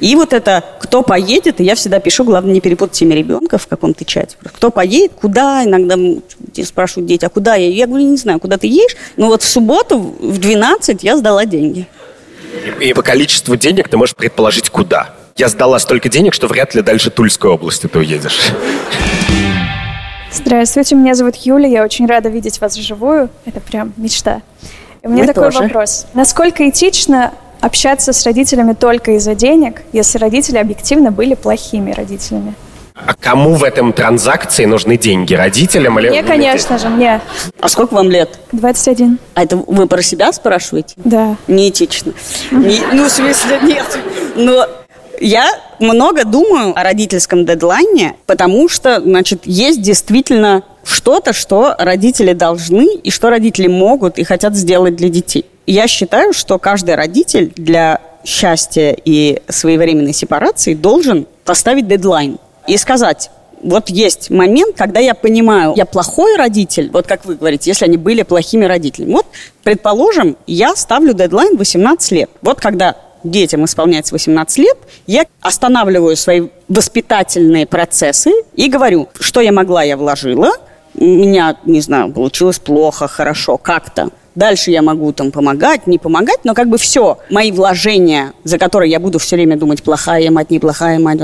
[0.00, 4.06] и вот это «кто поедет», я всегда пишу, главное, не перепутать имя ребенка в каком-то
[4.06, 4.36] чате.
[4.42, 5.96] Кто поедет, куда, иногда
[6.64, 7.68] спрашивают дети, а куда я?
[7.68, 8.96] Я говорю, не знаю, куда ты едешь.
[9.18, 11.86] Но вот в субботу в 12 я сдала деньги.
[12.80, 15.14] И, и по количеству денег ты можешь предположить, куда.
[15.36, 18.52] Я сдала столько денег, что вряд ли дальше Тульской области ты уедешь.
[20.32, 23.30] Здравствуйте, меня зовут Юля, я очень рада видеть вас вживую.
[23.46, 24.42] Это прям мечта.
[25.02, 25.60] у меня Мы такой тоже.
[25.60, 26.06] вопрос.
[26.14, 32.54] Насколько этично общаться с родителями только из-за денег, если родители объективно были плохими родителями?
[32.94, 35.32] А кому в этом транзакции нужны деньги?
[35.32, 36.08] Родителям или...
[36.10, 37.20] Мне, конечно же, мне.
[37.60, 38.40] А сколько вам лет?
[38.52, 39.18] 21.
[39.34, 40.94] А это вы про себя спрашиваете?
[40.96, 41.36] Да.
[41.46, 42.12] Неэтично.
[42.50, 43.98] Не, ну, в смысле, нет.
[44.34, 44.66] Но
[45.20, 45.46] я
[45.78, 53.10] много думаю о родительском дедлайне, потому что, значит, есть действительно что-то, что родители должны и
[53.10, 55.44] что родители могут и хотят сделать для детей.
[55.66, 63.30] Я считаю, что каждый родитель для счастья и своевременной сепарации должен поставить дедлайн и сказать,
[63.62, 67.96] вот есть момент, когда я понимаю, я плохой родитель, вот как вы говорите, если они
[67.96, 69.12] были плохими родителями.
[69.12, 69.26] Вот,
[69.62, 72.30] предположим, я ставлю дедлайн 18 лет.
[72.40, 79.52] Вот когда детям исполняется 18 лет, я останавливаю свои воспитательные процессы и говорю, что я
[79.52, 80.50] могла, я вложила,
[80.94, 84.10] у меня, не знаю, получилось плохо, хорошо, как-то.
[84.34, 88.88] Дальше я могу там помогать, не помогать, но как бы все, мои вложения, за которые
[88.88, 91.18] я буду все время думать, плохая мать, неплохая мать,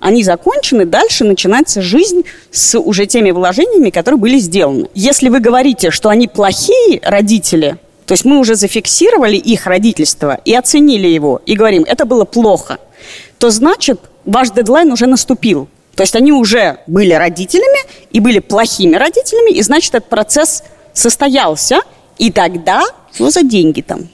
[0.00, 4.88] они закончены, дальше начинается жизнь с уже теми вложениями, которые были сделаны.
[4.92, 10.54] Если вы говорите, что они плохие родители, то есть мы уже зафиксировали их родительство и
[10.54, 12.78] оценили его, и говорим, это было плохо,
[13.38, 15.68] то значит, ваш дедлайн уже наступил.
[15.94, 17.78] То есть они уже были родителями
[18.10, 20.62] и были плохими родителями, и значит, этот процесс
[20.94, 21.80] состоялся,
[22.18, 22.82] и тогда,
[23.14, 24.08] что за деньги там?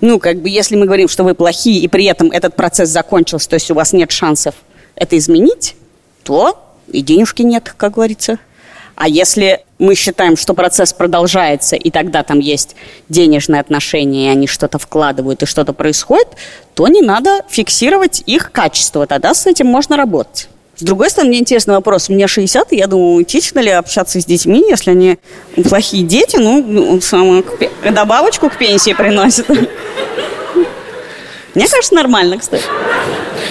[0.00, 3.48] Ну, как бы, если мы говорим, что вы плохие, и при этом этот процесс закончился,
[3.48, 4.54] то есть у вас нет шансов
[4.94, 5.76] это изменить,
[6.24, 6.58] то
[6.90, 8.38] и денежки нет, как говорится.
[9.02, 12.76] А если мы считаем, что процесс продолжается, и тогда там есть
[13.08, 16.28] денежные отношения, и они что-то вкладывают, и что-то происходит,
[16.74, 19.04] то не надо фиксировать их качество.
[19.08, 20.48] Тогда с этим можно работать.
[20.76, 22.10] С другой стороны, мне интересный вопрос.
[22.10, 25.18] Мне 60, и я думаю, этично ли общаться с детьми, если они
[25.64, 27.44] плохие дети, ну, самую,
[27.90, 29.48] добавочку к пенсии приносят.
[29.48, 29.66] Мне
[31.66, 32.62] кажется, нормально, кстати.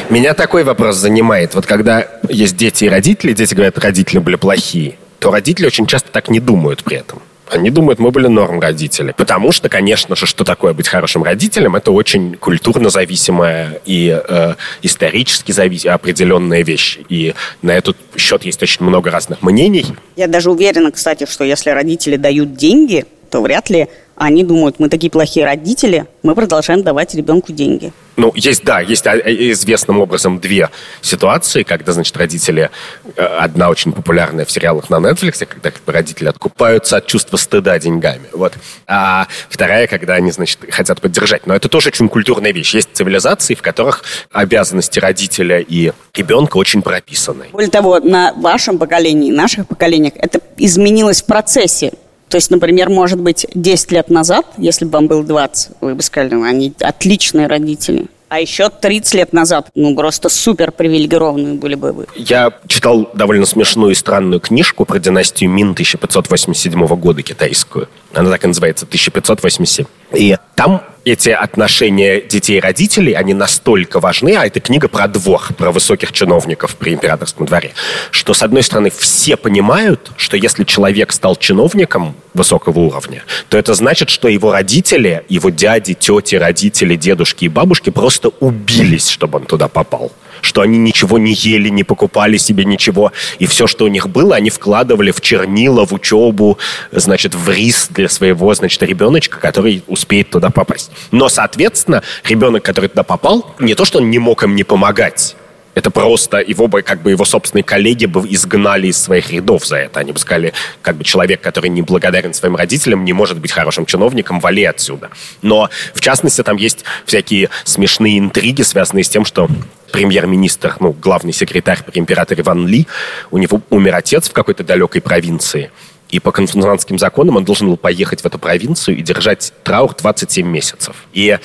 [0.09, 1.55] Меня такой вопрос занимает.
[1.55, 6.11] Вот когда есть дети и родители, дети говорят, родители были плохие, то родители очень часто
[6.11, 7.21] так не думают при этом.
[7.47, 9.13] Они думают, мы были норм родители.
[9.15, 14.55] Потому что, конечно же, что такое быть хорошим родителем, это очень культурно зависимая и э,
[14.81, 15.85] исторически завис...
[15.85, 16.97] определенная вещь.
[17.09, 19.85] И на этот счет есть очень много разных мнений.
[20.15, 23.89] Я даже уверена, кстати, что если родители дают деньги, то вряд ли
[24.21, 27.91] они думают, мы такие плохие родители, мы продолжаем давать ребенку деньги.
[28.17, 30.69] Ну, есть, да, есть а, известным образом две
[31.01, 32.69] ситуации, когда, значит, родители...
[33.15, 37.37] Э, одна очень популярная в сериалах на Netflix, когда как бы, родители откупаются от чувства
[37.37, 38.27] стыда деньгами.
[38.31, 38.53] Вот.
[38.85, 41.47] А вторая, когда они, значит, хотят поддержать.
[41.47, 42.75] Но это тоже очень культурная вещь.
[42.75, 47.45] Есть цивилизации, в которых обязанности родителя и ребенка очень прописаны.
[47.53, 51.93] Более того, на вашем поколении, наших поколениях это изменилось в процессе.
[52.31, 56.01] То есть, например, может быть, 10 лет назад, если бы вам было 20, вы бы
[56.01, 58.05] сказали, ну, они отличные родители.
[58.29, 62.05] А еще 30 лет назад, ну, просто супер привилегированные были бы вы.
[62.15, 67.89] Я читал довольно смешную и странную книжку про династию Мин 1587 года китайскую.
[68.13, 69.85] Она так и называется, 1587.
[70.13, 75.41] И там эти отношения детей и родителей, они настолько важны, а эта книга про двор,
[75.57, 77.71] про высоких чиновников при императорском дворе,
[78.11, 83.73] что, с одной стороны, все понимают, что если человек стал чиновником высокого уровня, то это
[83.73, 89.45] значит, что его родители, его дяди, тети, родители, дедушки и бабушки просто убились, чтобы он
[89.45, 90.11] туда попал
[90.41, 94.35] что они ничего не ели, не покупали себе ничего, и все, что у них было,
[94.35, 96.57] они вкладывали в чернила, в учебу,
[96.91, 100.91] значит, в рис для своего, значит, ребеночка, который успеет туда попасть.
[101.11, 105.35] Но, соответственно, ребенок, который туда попал, не то, что он не мог им не помогать,
[105.73, 109.77] это просто его бы, как бы его собственные коллеги бы изгнали из своих рядов за
[109.77, 110.01] это.
[110.01, 113.85] Они бы сказали, как бы человек, который не благодарен своим родителям, не может быть хорошим
[113.85, 115.09] чиновником, вали отсюда.
[115.41, 119.47] Но, в частности, там есть всякие смешные интриги, связанные с тем, что
[119.91, 122.87] премьер-министр, ну, главный секретарь при императоре Ван Ли,
[123.29, 125.71] у него умер отец в какой-то далекой провинции.
[126.09, 130.45] И по конфуцианским законам он должен был поехать в эту провинцию и держать траур 27
[130.45, 130.95] месяцев.
[131.13, 131.37] И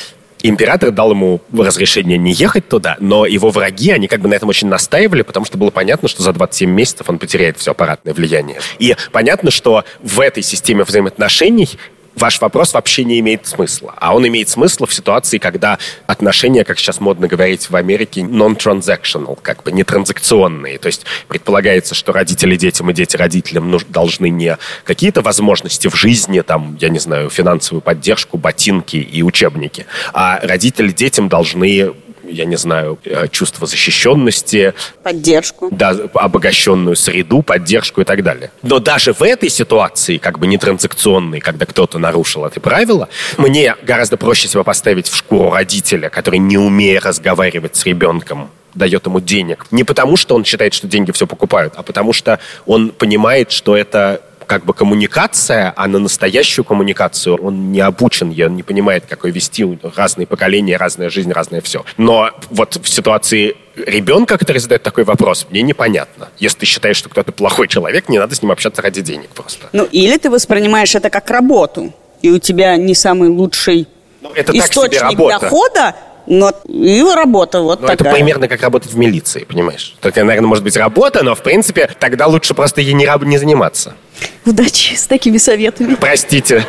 [0.42, 4.48] император дал ему разрешение не ехать туда, но его враги, они как бы на этом
[4.48, 8.58] очень настаивали, потому что было понятно, что за 27 месяцев он потеряет все аппаратное влияние.
[8.78, 11.78] И понятно, что в этой системе взаимоотношений
[12.16, 13.94] ваш вопрос вообще не имеет смысла.
[13.98, 19.38] А он имеет смысл в ситуации, когда отношения, как сейчас модно говорить в Америке, non-transactional,
[19.40, 20.78] как бы не транзакционные.
[20.78, 26.40] То есть предполагается, что родители детям и дети родителям должны не какие-то возможности в жизни,
[26.40, 31.92] там, я не знаю, финансовую поддержку, ботинки и учебники, а родители детям должны
[32.28, 34.74] я не знаю, э, чувство защищенности.
[35.02, 35.68] Поддержку.
[35.70, 38.50] Да, обогащенную среду, поддержку и так далее.
[38.62, 43.74] Но даже в этой ситуации, как бы не транзакционной, когда кто-то нарушил это правило, мне
[43.82, 49.20] гораздо проще себя поставить в шкуру родителя, который, не умея разговаривать с ребенком, дает ему
[49.20, 49.66] денег.
[49.70, 53.76] Не потому, что он считает, что деньги все покупают, а потому что он понимает, что
[53.76, 59.30] это как бы коммуникация, а на настоящую коммуникацию он не обучен, он не понимает, какой
[59.30, 61.84] вести, разные поколения, разная жизнь, разное все.
[61.96, 66.28] Но вот в ситуации ребенка, который задает такой вопрос, мне непонятно.
[66.38, 69.68] Если ты считаешь, что кто-то плохой человек, не надо с ним общаться ради денег просто.
[69.72, 73.88] Ну, или ты воспринимаешь это как работу, и у тебя не самый лучший
[74.22, 75.94] ну, это источник дохода,
[76.26, 78.08] но и работа вот но такая.
[78.08, 79.94] это примерно как работать в милиции, понимаешь?
[80.00, 83.94] Только, наверное, может быть работа, но, в принципе, тогда лучше просто ей не, не заниматься.
[84.44, 85.94] Удачи с такими советами.
[85.94, 86.64] Простите.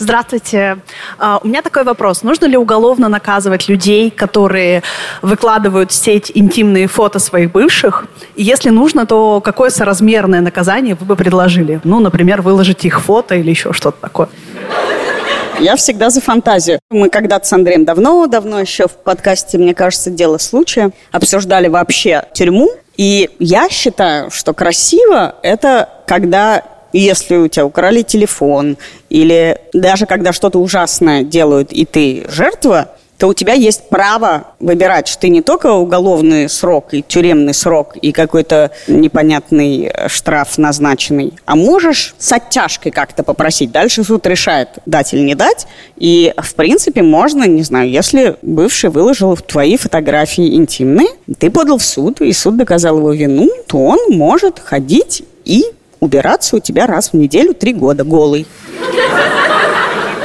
[0.00, 0.78] Здравствуйте.
[1.18, 2.22] Uh, у меня такой вопрос.
[2.22, 4.84] Нужно ли уголовно наказывать людей, которые
[5.22, 8.06] выкладывают в сеть интимные фото своих бывших?
[8.36, 11.80] И если нужно, то какое соразмерное наказание вы бы предложили?
[11.82, 14.28] Ну, например, выложить их фото или еще что-то такое.
[15.58, 16.78] Я всегда за фантазию.
[16.90, 22.70] Мы когда-то с Андреем давно-давно еще в подкасте, мне кажется, «Дело случая» обсуждали вообще тюрьму.
[22.98, 28.78] И я считаю, что красиво– это когда если у тебя украли телефон,
[29.10, 35.08] или даже когда что-то ужасное делают, и ты жертва, то у тебя есть право выбирать,
[35.08, 41.34] что ты не только уголовный срок и тюремный срок и какой-то непонятный э, штраф назначенный,
[41.44, 43.72] а можешь с оттяжкой как-то попросить.
[43.72, 45.66] Дальше суд решает, дать или не дать.
[45.96, 51.84] И, в принципе, можно, не знаю, если бывший выложил твои фотографии интимные, ты подал в
[51.84, 55.64] суд, и суд доказал его вину, то он может ходить и
[55.98, 58.46] убираться у тебя раз в неделю три года голый.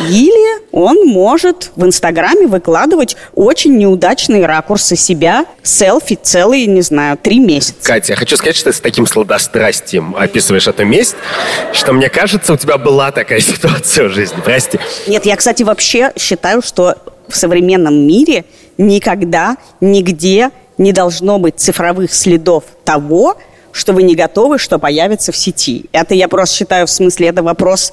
[0.09, 7.39] Или он может в Инстаграме выкладывать очень неудачные ракурсы себя, селфи целые, не знаю, три
[7.39, 7.75] месяца.
[7.83, 11.15] Катя, я хочу сказать, что ты с таким сладострастием описываешь эту месть,
[11.73, 14.37] что мне кажется, у тебя была такая ситуация в жизни.
[14.43, 14.79] Прости.
[15.07, 16.95] Нет, я, кстати, вообще считаю, что
[17.29, 18.43] в современном мире
[18.79, 23.37] никогда, нигде не должно быть цифровых следов того,
[23.73, 25.87] что вы не готовы, что появится в сети.
[25.91, 27.91] Это я просто считаю, в смысле, это вопрос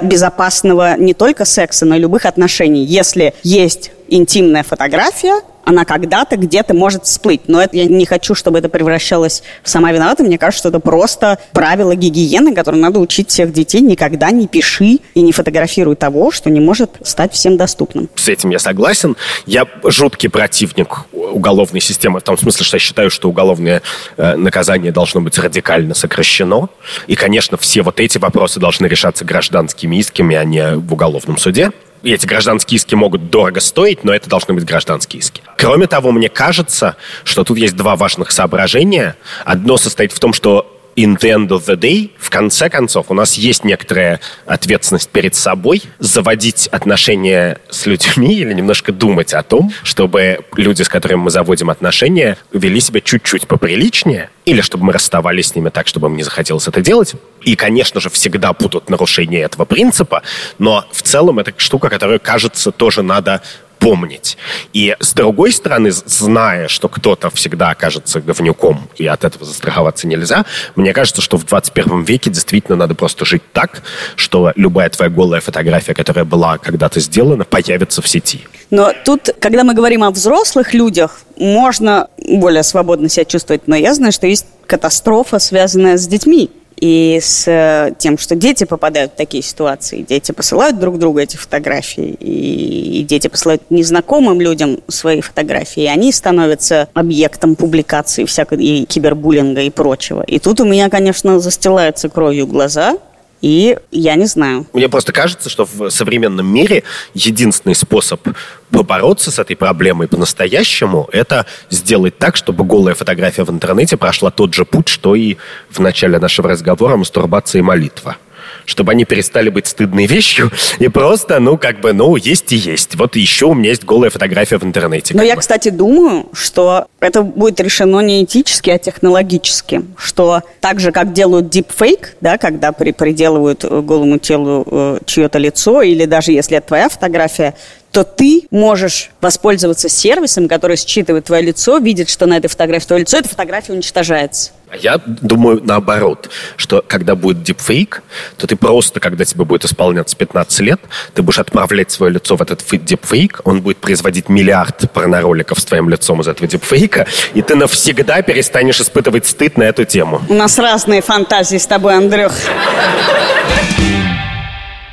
[0.00, 2.84] безопасного не только секса, но и любых отношений.
[2.84, 7.42] Если есть интимная фотография, она когда-то где-то может всплыть.
[7.46, 10.22] Но это, я не хочу, чтобы это превращалось в сама виновата.
[10.22, 13.80] Мне кажется, что это просто правило гигиены, которое надо учить всех детей.
[13.80, 18.08] Никогда не пиши и не фотографируй того, что не может стать всем доступным.
[18.14, 19.16] С этим я согласен.
[19.46, 23.82] Я жуткий противник уголовной системы в том смысле, что я считаю, что уголовное
[24.16, 26.68] э, наказание должно быть радикально сокращено.
[27.06, 31.70] И, конечно, все вот эти вопросы должны решаться гражданскими исками, а не в уголовном суде.
[32.02, 35.42] Эти гражданские иски могут дорого стоить, но это должны быть гражданские иски.
[35.56, 39.16] Кроме того, мне кажется, что тут есть два важных соображения.
[39.44, 43.14] Одно состоит в том, что in the end of the day, в конце концов, у
[43.14, 49.72] нас есть некоторая ответственность перед собой заводить отношения с людьми или немножко думать о том,
[49.82, 55.48] чтобы люди, с которыми мы заводим отношения, вели себя чуть-чуть поприличнее, или чтобы мы расставались
[55.48, 57.14] с ними так, чтобы им не захотелось это делать.
[57.42, 60.22] И, конечно же, всегда будут нарушения этого принципа,
[60.58, 63.42] но в целом это штука, которую, кажется, тоже надо
[63.82, 64.38] помнить.
[64.72, 70.44] И с другой стороны, зная, что кто-то всегда окажется говнюком, и от этого застраховаться нельзя,
[70.76, 73.82] мне кажется, что в 21 веке действительно надо просто жить так,
[74.16, 78.46] что любая твоя голая фотография, которая была когда-то сделана, появится в сети.
[78.70, 83.94] Но тут, когда мы говорим о взрослых людях, можно более свободно себя чувствовать, но я
[83.94, 86.50] знаю, что есть катастрофа, связанная с детьми
[86.82, 90.02] и с э, тем, что дети попадают в такие ситуации.
[90.02, 96.10] Дети посылают друг другу эти фотографии, и дети посылают незнакомым людям свои фотографии, и они
[96.10, 100.22] становятся объектом публикации всякой и кибербуллинга и прочего.
[100.22, 102.98] И тут у меня, конечно, застилаются кровью глаза,
[103.42, 104.66] и я не знаю.
[104.72, 108.26] Мне просто кажется, что в современном мире единственный способ
[108.70, 114.54] побороться с этой проблемой по-настоящему, это сделать так, чтобы голая фотография в интернете прошла тот
[114.54, 115.36] же путь, что и
[115.68, 118.16] в начале нашего разговора мастурбация и молитва
[118.64, 122.94] чтобы они перестали быть стыдной вещью и просто, ну, как бы, ну, есть и есть.
[122.96, 125.14] Вот еще у меня есть голая фотография в интернете.
[125.14, 125.40] Но я, бы.
[125.40, 129.82] кстати, думаю, что это будет решено не этически, а технологически.
[129.96, 135.82] Что так же, как делают дипфейк, да, когда при, приделывают голому телу э, чье-то лицо,
[135.82, 137.54] или даже если это твоя фотография,
[137.92, 143.00] то ты можешь воспользоваться сервисом, который считывает твое лицо, видит, что на этой фотографии твое
[143.02, 144.50] лицо, эта фотография уничтожается.
[144.70, 148.02] А я думаю наоборот, что когда будет дипфейк,
[148.38, 150.80] то ты просто, когда тебе будет исполняться 15 лет,
[151.12, 155.90] ты будешь отправлять свое лицо в этот дипфейк, он будет производить миллиард порнороликов с твоим
[155.90, 160.22] лицом из этого дипфейка, и ты навсегда перестанешь испытывать стыд на эту тему.
[160.30, 162.32] У нас разные фантазии с тобой, Андрюх.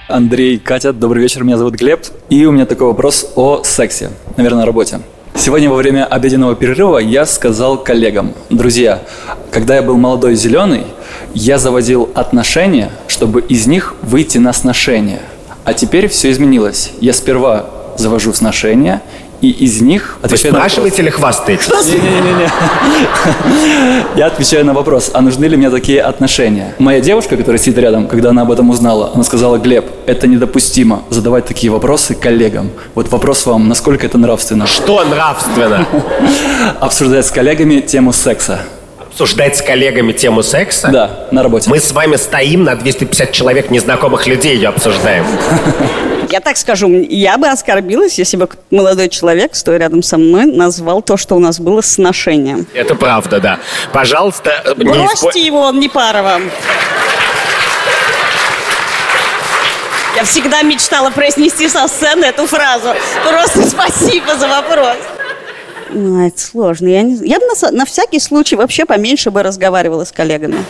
[0.10, 2.02] Андрей, Катя, добрый вечер, меня зовут Глеб.
[2.32, 5.02] И у меня такой вопрос о сексе, наверное, работе.
[5.36, 9.04] Сегодня во время обеденного перерыва я сказал коллегам, друзья,
[9.52, 10.86] когда я был молодой зеленый,
[11.36, 15.22] я заводил отношения, чтобы из них выйти на сношение.
[15.64, 16.92] А теперь все изменилось.
[17.00, 19.04] Я сперва завожу сношения,
[19.42, 20.18] И из них...
[20.22, 21.68] Вы спрашиваете или хвастаетесь?
[21.86, 22.50] Не-не-не.
[24.18, 26.76] Я отвечаю на вопрос, а нужны ли мне такие отношения?
[26.78, 31.04] Моя девушка, которая сидит рядом, когда она об этом узнала, она сказала, Глеб, это недопустимо
[31.10, 32.72] задавать такие вопросы коллегам.
[32.96, 34.68] Вот вопрос вам, насколько это нравственно?
[34.68, 35.88] Что нравственно?
[36.80, 38.62] Обсуждать с коллегами тему секса
[39.10, 40.88] обсуждать с коллегами тему секса?
[40.90, 41.70] Да, на работе.
[41.70, 45.26] Мы с вами стоим на 250 человек незнакомых людей ее обсуждаем.
[46.30, 51.02] Я так скажу, я бы оскорбилась, если бы молодой человек, стоя рядом со мной, назвал
[51.02, 52.68] то, что у нас было сношением.
[52.74, 53.60] Это правда, да.
[53.92, 55.38] Пожалуйста, э, Бросьте испо...
[55.40, 56.44] его, он не пара вам.
[60.16, 62.94] Я всегда мечтала произнести со сцены эту фразу.
[63.28, 64.98] Просто спасибо за вопрос.
[65.90, 66.88] Ну, это сложно.
[66.88, 67.16] Я, не...
[67.28, 70.64] я бы на, на всякий случай вообще поменьше бы разговаривала с коллегами.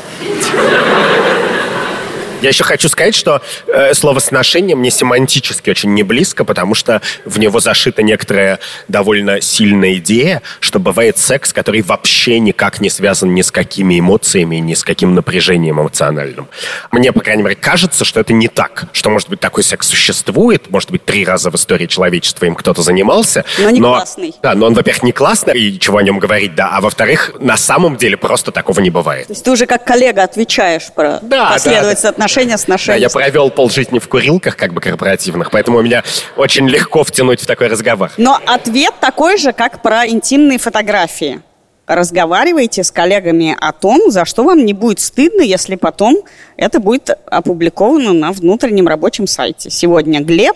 [2.42, 7.02] Я еще хочу сказать, что э, слово «сношение» мне семантически очень не близко, потому что
[7.26, 13.36] в него зашита некоторая довольно сильная идея, что бывает секс, который вообще никак не связан
[13.36, 16.48] ни с какими эмоциями, ни с каким напряжением эмоциональным.
[16.92, 18.86] Мне, по крайней мере, кажется, что это не так.
[18.94, 22.82] Что, может быть, такой секс существует, может быть, три раза в истории человечества им кто-то
[22.82, 23.44] занимался.
[23.58, 24.34] Но не но, классный.
[24.42, 27.58] Да, но он, во-первых, не классный, и чего о нем говорить, да, а во-вторых, на
[27.58, 29.28] самом деле просто такого не бывает.
[29.28, 32.96] То есть ты уже как коллега отвечаешь про да, последовательность да, отношений отношения с нашими.
[32.96, 36.04] Да, я провел полжизни в курилках, как бы корпоративных, поэтому у меня
[36.36, 38.12] очень легко втянуть в такой разговор.
[38.18, 41.42] Но ответ такой же, как про интимные фотографии.
[41.88, 46.18] Разговаривайте с коллегами о том, за что вам не будет стыдно, если потом
[46.56, 49.72] это будет опубликовано на внутреннем рабочем сайте.
[49.72, 50.56] Сегодня Глеб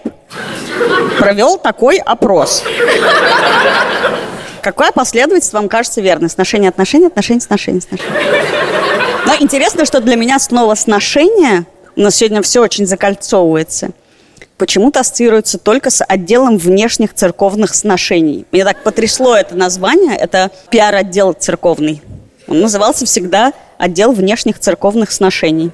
[1.18, 2.64] провел такой опрос.
[4.62, 6.30] Какая последовательность вам кажется верной?
[6.30, 8.14] Сношение, отношения, отношения, сношения, сношения.
[9.26, 11.66] Но интересно, что для меня снова сношение
[11.96, 13.92] у нас сегодня все очень закольцовывается,
[14.58, 18.46] почему-то ассоциируется только с отделом внешних церковных сношений.
[18.52, 22.02] Мне так потрясло это название, это пиар-отдел церковный.
[22.48, 25.72] Он назывался всегда отдел внешних церковных сношений.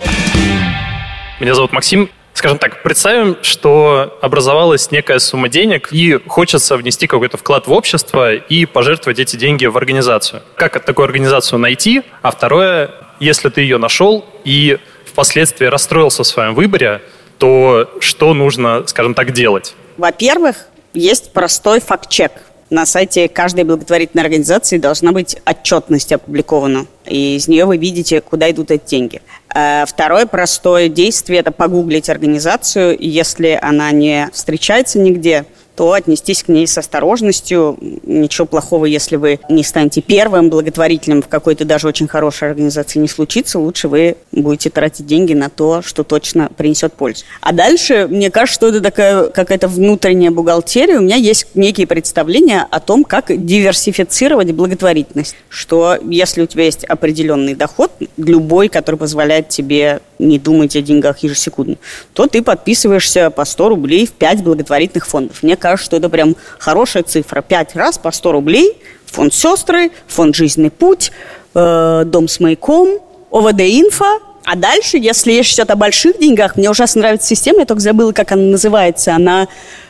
[1.39, 2.09] Меня зовут Максим.
[2.33, 8.33] Скажем так, представим, что образовалась некая сумма денег, и хочется внести какой-то вклад в общество
[8.33, 10.41] и пожертвовать эти деньги в организацию.
[10.55, 12.01] Как такую организацию найти?
[12.21, 17.01] А второе, если ты ее нашел и впоследствии расстроился в своем выборе,
[17.37, 19.73] то что нужно, скажем так, делать?
[19.97, 22.31] Во-первых, есть простой факт-чек.
[22.69, 26.85] На сайте каждой благотворительной организации должна быть отчетность опубликована.
[27.05, 29.21] И из нее вы видите, куда идут эти деньги.
[29.49, 32.95] А второе простое действие– это погуглить организацию.
[32.99, 35.45] Если она не встречается нигде,
[35.79, 37.77] то отнестись к ней с осторожностью.
[38.03, 43.07] Ничего плохого, если вы не станете первым благотворителем в какой-то даже очень хорошей организации не
[43.07, 43.59] случится.
[43.59, 47.23] Лучше вы будете тратить деньги на то, что точно принесет пользу.
[47.39, 50.97] А дальше, мне кажется, что это такая какая-то внутренняя бухгалтерия.
[50.97, 55.37] У меня есть некие представления о том, как диверсифицировать благотворительность.
[55.47, 61.19] Что если у тебя есть определенный доход, любой, который позволяет тебе не думать о деньгах
[61.19, 61.77] ежесекундно,
[62.11, 65.41] то ты подписываешься по 100 рублей в 5 благотворительных фондов.
[65.41, 67.41] Мне кажется, что это прям хорошая цифра.
[67.41, 68.77] 5 раз по 100 рублей.
[69.07, 71.11] Фонд «Сестры», фонд «Жизненный путь»,
[71.55, 72.99] э, «Дом с маяком»,
[73.31, 74.21] ОВД-инфо.
[74.45, 78.11] А дальше, если речь идет о больших деньгах, мне ужасно нравится система, я только забыла,
[78.11, 79.13] как она называется.
[79.13, 79.47] Она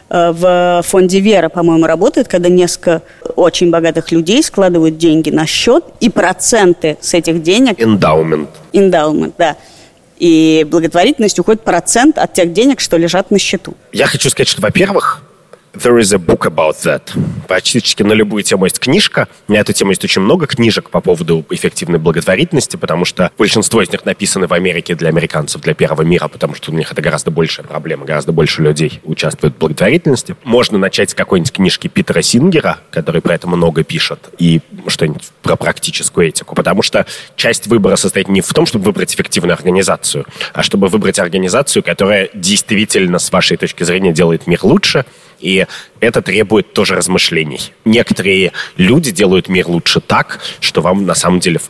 [0.09, 3.01] э, в фонде «Вера», по-моему, работает, когда несколько
[3.35, 7.81] очень богатых людей складывают деньги на счет, и проценты с этих денег...
[7.81, 8.49] Эндаумент.
[8.73, 9.57] Эндаумент, да
[10.19, 13.73] и благотворительность уходит процент от тех денег, что лежат на счету.
[13.91, 15.23] Я хочу сказать, что, во-первых,
[15.81, 17.03] There is a book about that.
[17.47, 19.29] Практически на любую тему есть книжка.
[19.47, 23.89] На эту тему есть очень много книжек по поводу эффективной благотворительности, потому что большинство из
[23.89, 27.31] них написаны в Америке для американцев, для первого мира, потому что у них это гораздо
[27.31, 30.35] большая проблема, гораздо больше людей участвует в благотворительности.
[30.43, 35.55] Можно начать с какой-нибудь книжки Питера Сингера, который про это много пишет, и что-нибудь про
[35.55, 37.05] практическую этику, потому что
[37.37, 42.29] часть выбора состоит не в том, чтобы выбрать эффективную организацию, а чтобы выбрать организацию, которая
[42.33, 45.05] действительно, с вашей точки зрения, делает мир лучше,
[45.39, 45.65] и
[45.99, 47.73] это требует тоже размышлений.
[47.85, 51.69] Некоторые люди делают мир лучше так, что вам на самом деле в,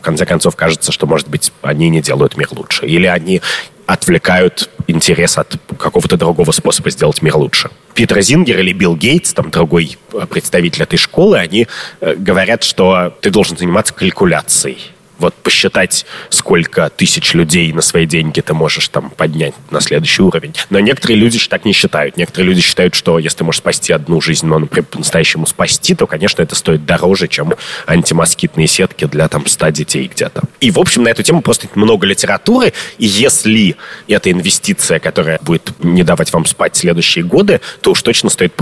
[0.00, 2.86] конце концов кажется, что, может быть, они не делают мир лучше.
[2.86, 3.40] Или они
[3.86, 7.70] отвлекают интерес от какого-то другого способа сделать мир лучше.
[7.94, 9.96] Питер Зингер или Билл Гейтс, там другой
[10.28, 11.66] представитель этой школы, они
[12.00, 18.40] э, говорят, что ты должен заниматься калькуляцией вот посчитать, сколько тысяч людей на свои деньги
[18.40, 20.54] ты можешь там поднять на следующий уровень.
[20.70, 22.16] Но некоторые люди так не считают.
[22.16, 26.06] Некоторые люди считают, что если ты можешь спасти одну жизнь, но, например, по-настоящему спасти, то,
[26.06, 27.54] конечно, это стоит дороже, чем
[27.86, 30.42] антимоскитные сетки для там 100 детей где-то.
[30.60, 35.72] И, в общем, на эту тему просто много литературы, и если это инвестиция, которая будет
[35.82, 38.54] не давать вам спать следующие годы, то уж точно стоит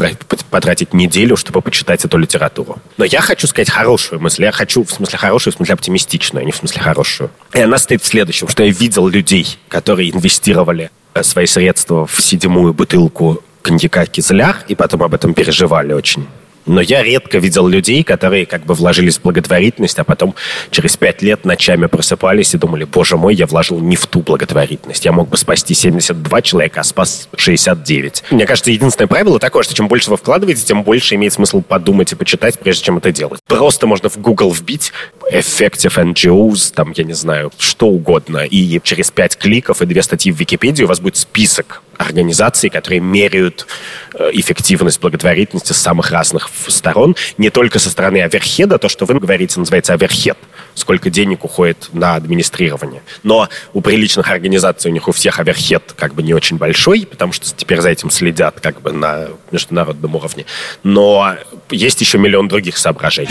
[0.51, 2.79] потратить неделю, чтобы почитать эту литературу.
[2.97, 4.45] Но я хочу сказать хорошую мысль.
[4.45, 7.31] Я хочу, в смысле хорошую, в смысле оптимистичную, не в смысле хорошую.
[7.53, 12.23] И она стоит в следующем, что я видел людей, которые инвестировали э, свои средства в
[12.23, 16.27] седьмую бутылку коньяка кизляр, и потом об этом переживали очень.
[16.67, 20.35] Но я редко видел людей, которые как бы вложились в благотворительность, а потом
[20.71, 25.05] через пять лет ночами просыпались и думали, боже мой, я вложил не в ту благотворительность.
[25.05, 28.25] Я мог бы спасти 72 человека, а спас 69.
[28.31, 32.13] Мне кажется, единственное правило такое, что чем больше вы вкладываете, тем больше имеет смысл подумать
[32.13, 33.41] и почитать, прежде чем это делать.
[33.47, 34.93] Просто можно в Google вбить
[35.33, 40.33] effective NGOs, там, я не знаю, что угодно, и через пять кликов и две статьи
[40.33, 43.67] в Википедии у вас будет список организаций, которые меряют
[44.15, 49.19] э, эффективность благотворительности с самых разных сторон, не только со стороны оверхеда, то, что вы
[49.19, 50.37] говорите, называется оверхед,
[50.75, 53.03] сколько денег уходит на администрирование.
[53.23, 57.33] Но у приличных организаций у них у всех оверхед как бы не очень большой, потому
[57.33, 60.45] что теперь за этим следят как бы на международном уровне.
[60.83, 61.35] Но
[61.71, 63.31] есть еще миллион других соображений.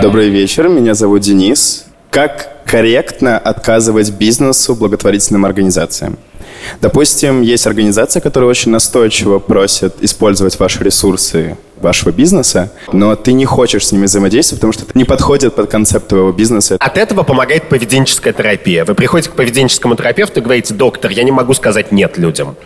[0.00, 1.86] Добрый вечер, меня зовут Денис.
[2.10, 6.18] Как корректно отказывать бизнесу благотворительным организациям?
[6.80, 13.44] Допустим, есть организация, которая очень настойчиво просит использовать ваши ресурсы вашего бизнеса, но ты не
[13.44, 16.76] хочешь с ними взаимодействовать, потому что это не подходит под концепт твоего бизнеса.
[16.80, 18.84] От этого помогает поведенческая терапия.
[18.84, 22.56] Вы приходите к поведенческому терапевту и говорите, доктор, я не могу сказать нет людям.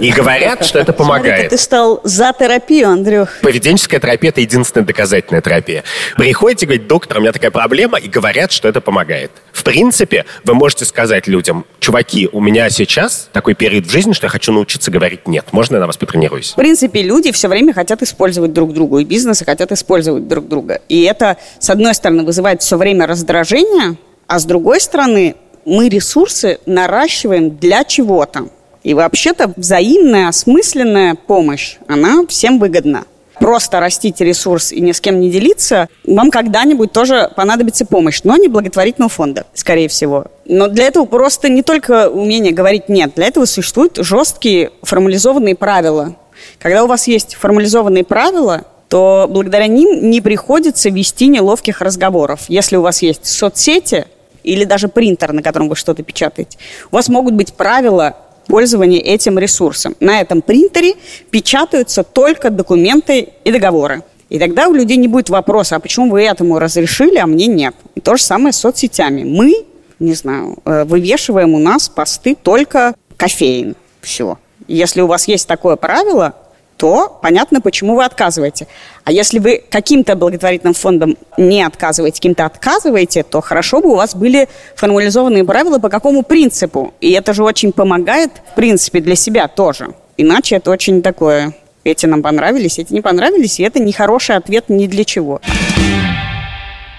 [0.00, 1.50] И говорят, что это помогает.
[1.50, 3.28] Ты стал за терапию, Андрюх.
[3.42, 5.84] Поведенческая терапия– это единственная доказательная терапия.
[6.16, 9.30] Приходите и говорите, доктор, у меня такая проблема, и говорят, что это помогает.
[9.52, 14.26] В принципе, вы можете сказать людям, чуваки, у меня сейчас такой период в жизни, что
[14.26, 15.46] я хочу научиться говорить нет.
[15.52, 16.52] Можно я на вас потренируюсь?
[16.52, 20.80] В принципе, люди все время хотят использовать друг другу, и бизнесы хотят использовать друг друга.
[20.88, 23.96] И это, с одной стороны, вызывает все время раздражение,
[24.26, 25.34] а с другой стороны,
[25.64, 28.48] мы ресурсы наращиваем для чего-то.
[28.82, 33.04] И вообще-то взаимная, осмысленная помощь, она всем выгодна
[33.42, 38.36] просто растить ресурс и ни с кем не делиться, вам когда-нибудь тоже понадобится помощь, но
[38.36, 40.26] не благотворительного фонда, скорее всего.
[40.44, 46.14] Но для этого просто не только умение говорить «нет», для этого существуют жесткие формализованные правила.
[46.58, 52.42] Когда у вас есть формализованные правила, то благодаря ним не приходится вести неловких разговоров.
[52.48, 54.06] Если у вас есть соцсети
[54.42, 56.58] или даже принтер, на котором вы что-то печатаете,
[56.90, 58.16] у вас могут быть правила
[58.46, 59.96] пользования этим ресурсом.
[60.00, 60.94] На этом принтере
[61.30, 64.02] печатаются только документы и договоры.
[64.28, 67.74] И тогда у людей не будет вопроса, а почему вы этому разрешили, а мне нет.
[67.94, 69.24] И то же самое с соцсетями.
[69.24, 69.66] Мы,
[69.98, 73.76] не знаю, э, вывешиваем у нас посты только кофеин.
[74.00, 74.38] Все.
[74.68, 76.34] Если у вас есть такое правило,
[76.76, 78.66] то понятно, почему вы отказываете.
[79.04, 84.16] А если вы каким-то благотворительным фондом не отказываете, каким-то отказываете, то хорошо бы у вас
[84.16, 86.92] были формализованные правила, по какому принципу.
[87.00, 89.94] И это же очень помогает, в принципе, для себя тоже.
[90.16, 91.54] Иначе это очень такое,
[91.84, 95.40] эти нам понравились, эти не понравились, и это нехороший ответ ни для чего.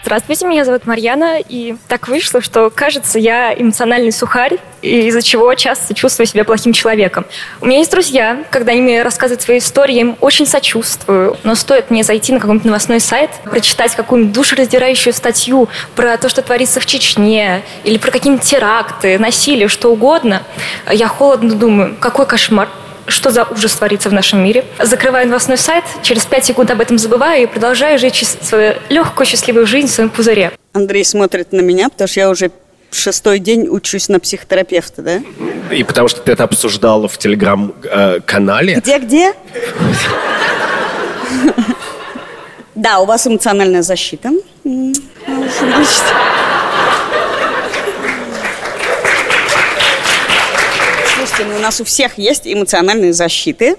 [0.06, 5.94] Здравствуйте, меня зовут Марьяна, и так вышло, что, кажется, я эмоциональный сухарь, из-за чего часто
[5.94, 7.26] чувствую себя плохим человеком.
[7.62, 11.56] У меня есть друзья, когда они мне рассказывают свои истории, я им очень сочувствую, но
[11.56, 16.82] стоит мне зайти на какой-нибудь новостной сайт, прочитать какую-нибудь душераздирающую статью про то, что творится
[16.82, 20.44] в Чечне, или про какие-нибудь теракты, насилие, что угодно,
[20.92, 22.68] я холодно думаю, какой кошмар,
[23.08, 24.64] что за ужас творится в нашем мире.
[24.80, 29.68] Закрываю новостной сайт, через 5 секунд об этом забываю и продолжаю жить свою легкую, счастливую
[29.68, 30.52] жизнь в своем пузыре.
[30.74, 32.52] Андрей смотрит на меня, потому что я уже
[32.92, 35.22] шестой день учусь на психотерапевта, да?
[35.72, 38.76] И потому что ты это обсуждала в телеграм-канале.
[38.76, 39.34] Где-где?
[42.76, 44.32] Да, у вас эмоциональная защита.
[51.16, 53.78] Слушайте, ну, у нас у всех есть эмоциональные защиты.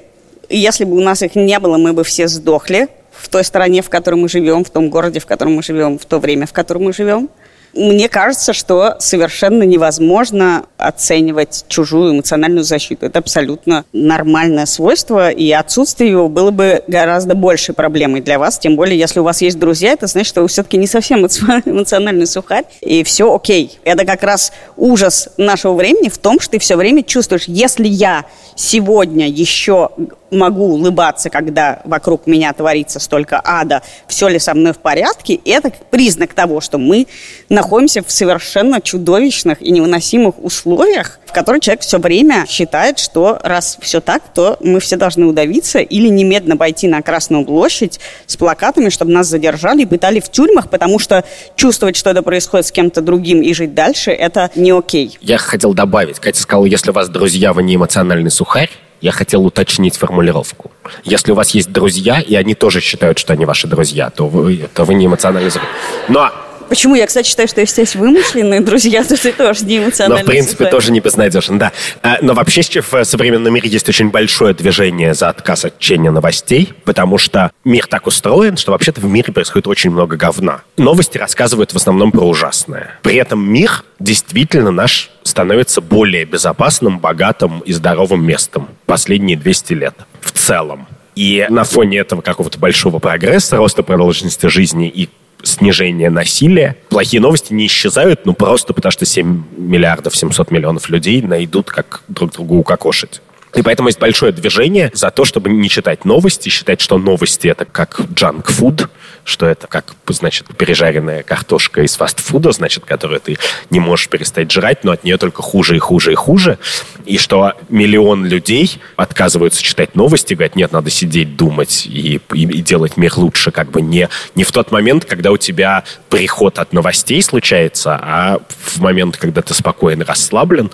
[0.48, 3.82] И если бы у нас их не было, мы бы все сдохли в той стране,
[3.82, 6.52] в которой мы живем, в том городе, в котором мы живем, в то время, в
[6.52, 7.28] котором мы живем.
[7.74, 13.06] Мне кажется, что совершенно невозможно оценивать чужую эмоциональную защиту.
[13.06, 18.58] Это абсолютно нормальное свойство, и отсутствие его было бы гораздо большей проблемой для вас.
[18.58, 21.26] Тем более, если у вас есть друзья, это значит, что вы все-таки не совсем
[21.64, 23.78] эмоциональный сухарь, и все окей.
[23.84, 28.24] Это как раз ужас нашего времени в том, что ты все время чувствуешь, если я
[28.54, 29.90] сегодня еще
[30.30, 35.72] могу улыбаться, когда вокруг меня творится столько ада, все ли со мной в порядке, это
[35.90, 37.06] признак того, что мы
[37.48, 43.38] находимся находимся в совершенно чудовищных и невыносимых условиях, в которых человек все время считает, что
[43.42, 48.36] раз все так, то мы все должны удавиться или немедленно пойти на Красную площадь с
[48.36, 51.24] плакатами, чтобы нас задержали и пытали в тюрьмах, потому что
[51.56, 55.16] чувствовать, что это происходит с кем-то другим и жить дальше, это не окей.
[55.22, 56.18] Я хотел добавить.
[56.18, 60.70] Катя сказала, если у вас друзья, вы не эмоциональный сухарь, я хотел уточнить формулировку.
[61.04, 64.68] Если у вас есть друзья, и они тоже считают, что они ваши друзья, то вы,
[64.74, 65.68] то вы не эмоциональный сухарь.
[66.08, 66.30] Но
[66.74, 66.96] Почему?
[66.96, 70.22] Я, кстати, считаю, что если есть вымышленные друзья, то ты тоже не эмоциональный.
[70.22, 71.70] Но, в принципе, тоже не безнадежен, да.
[72.02, 76.72] А, но вообще в современном мире есть очень большое движение за отказ от чтения новостей,
[76.82, 80.62] потому что мир так устроен, что вообще-то в мире происходит очень много говна.
[80.76, 82.98] Новости рассказывают в основном про ужасное.
[83.02, 89.94] При этом мир действительно наш становится более безопасным, богатым и здоровым местом последние 200 лет
[90.20, 90.88] в целом.
[91.14, 95.08] И на фоне этого какого-то большого прогресса, роста продолжительности жизни и
[95.46, 96.76] снижение насилия.
[96.88, 102.02] Плохие новости не исчезают, ну просто потому что 7 миллиардов 700 миллионов людей найдут, как
[102.08, 103.20] друг другу укокошить.
[103.54, 107.64] И поэтому есть большое движение за то, чтобы не читать новости, считать, что новости это
[107.64, 108.88] как junk food,
[109.24, 113.38] что это как, значит, пережаренная картошка из фастфуда, значит, которую ты
[113.70, 116.58] не можешь перестать жрать, но от нее только хуже и хуже и хуже.
[117.06, 122.62] И что миллион людей отказываются читать новости, говорят, нет, надо сидеть, думать и, и, и
[122.62, 126.72] делать мир лучше, как бы не, не в тот момент, когда у тебя приход от
[126.72, 130.70] новостей случается, а в момент, когда ты спокойно расслаблен,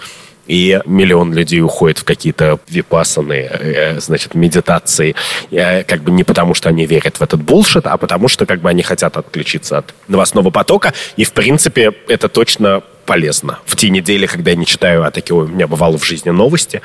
[0.50, 5.14] и миллион людей уходит в какие-то випасаны, э, значит, медитации,
[5.52, 8.60] э, как бы не потому, что они верят в этот булшит, а потому, что как
[8.60, 13.58] бы они хотят отключиться от новостного потока, и, в принципе, это точно полезно.
[13.66, 16.80] В те недели, когда я не читаю, а такие у меня бывало в жизни новости,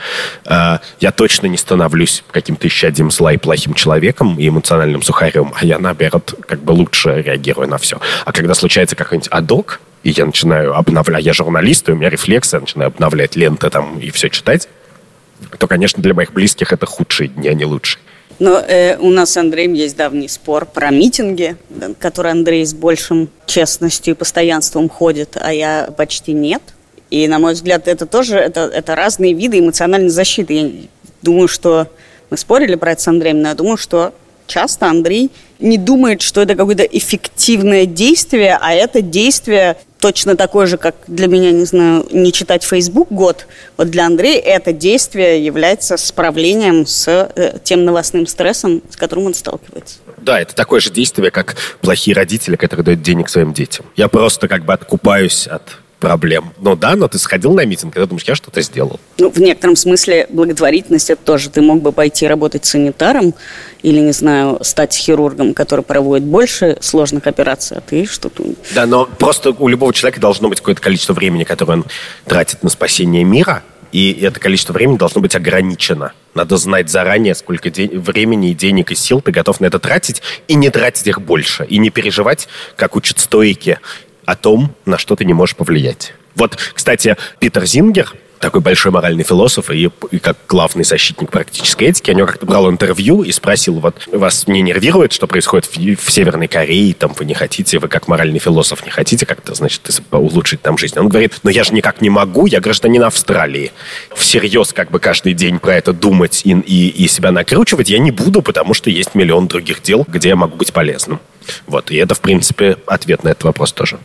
[0.45, 5.63] э, я точно не становлюсь каким-то исчадием зла и плохим человеком и эмоциональным сухарем, а
[5.63, 7.99] я, наоборот, как бы лучше реагирую на все.
[8.25, 12.55] А когда случается какой-нибудь адок, и я начинаю обновлять, я журналист, и у меня рефлексы,
[12.55, 14.67] я начинаю обновлять ленты там и все читать,
[15.59, 18.01] то, конечно, для моих близких это худшие дни, а не лучшие.
[18.39, 21.55] Но э, у нас с Андреем есть давний спор про митинги,
[21.99, 26.61] который Андрей с большим честностью и постоянством ходит, а я почти нет.
[27.09, 30.53] И, на мой взгляд, это тоже это, это разные виды эмоциональной защиты.
[30.53, 30.71] Я
[31.21, 31.87] думаю, что
[32.29, 34.13] мы спорили про это с Андреем, но я думаю, что
[34.47, 40.77] часто Андрей не думает, что это какое-то эффективное действие, а это действие точно такое же,
[40.77, 43.47] как для меня, не знаю, не читать Facebook год.
[43.75, 49.33] Вот для Андрея это действие является справлением с э, тем новостным стрессом, с которым он
[49.33, 49.97] сталкивается.
[50.17, 53.87] Да, это такое же действие, как плохие родители, которые дают денег своим детям.
[53.95, 55.63] Я просто как бы откупаюсь от
[56.05, 56.53] проблем.
[56.59, 58.99] Ну да, но ты сходил на митинг, и ты думаешь, я что-то сделал.
[59.17, 61.49] Ну, в некотором смысле благотворительность это тоже.
[61.49, 63.33] Ты мог бы пойти работать санитаром
[63.81, 68.43] или, не знаю, стать хирургом, который проводит больше сложных операций, а ты что-то...
[68.75, 71.85] Да, но просто у любого человека должно быть какое-то количество времени, которое он
[72.27, 73.63] тратит на спасение мира,
[73.95, 76.11] и это количество времени должно быть ограничено.
[76.33, 80.55] Надо знать заранее, сколько день, времени, денег и сил ты готов на это тратить, и
[80.55, 81.65] не тратить их больше.
[81.65, 83.79] И не переживать, как учат стойки,
[84.25, 86.13] о том, на что ты не можешь повлиять.
[86.35, 92.11] Вот, кстати, Питер Зингер, такой большой моральный философ и, и как главный защитник практической этики,
[92.11, 96.11] у него как-то брал интервью и спросил, вот вас не нервирует, что происходит в, в
[96.11, 100.61] Северной Корее, там вы не хотите, вы как моральный философ не хотите как-то, значит, улучшить
[100.61, 100.99] там жизнь.
[100.99, 103.71] Он говорит, но я же никак не могу, я гражданин Австралии.
[104.15, 108.11] Всерьез как бы каждый день про это думать и, и, и себя накручивать я не
[108.11, 111.19] буду, потому что есть миллион других дел, где я могу быть полезным.
[111.67, 113.97] Вот, и это, в принципе, ответ на этот вопрос тоже.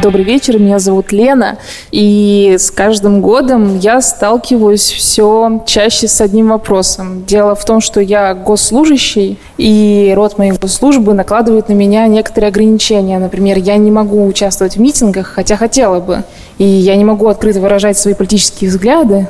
[0.00, 1.58] Добрый вечер, меня зовут Лена,
[1.90, 7.24] и с каждым годом я сталкиваюсь все чаще с одним вопросом.
[7.24, 13.18] Дело в том, что я госслужащий, и род моей госслужбы накладывает на меня некоторые ограничения.
[13.18, 16.22] Например, я не могу участвовать в митингах, хотя хотела бы,
[16.58, 19.26] и я не могу открыто выражать свои политические взгляды,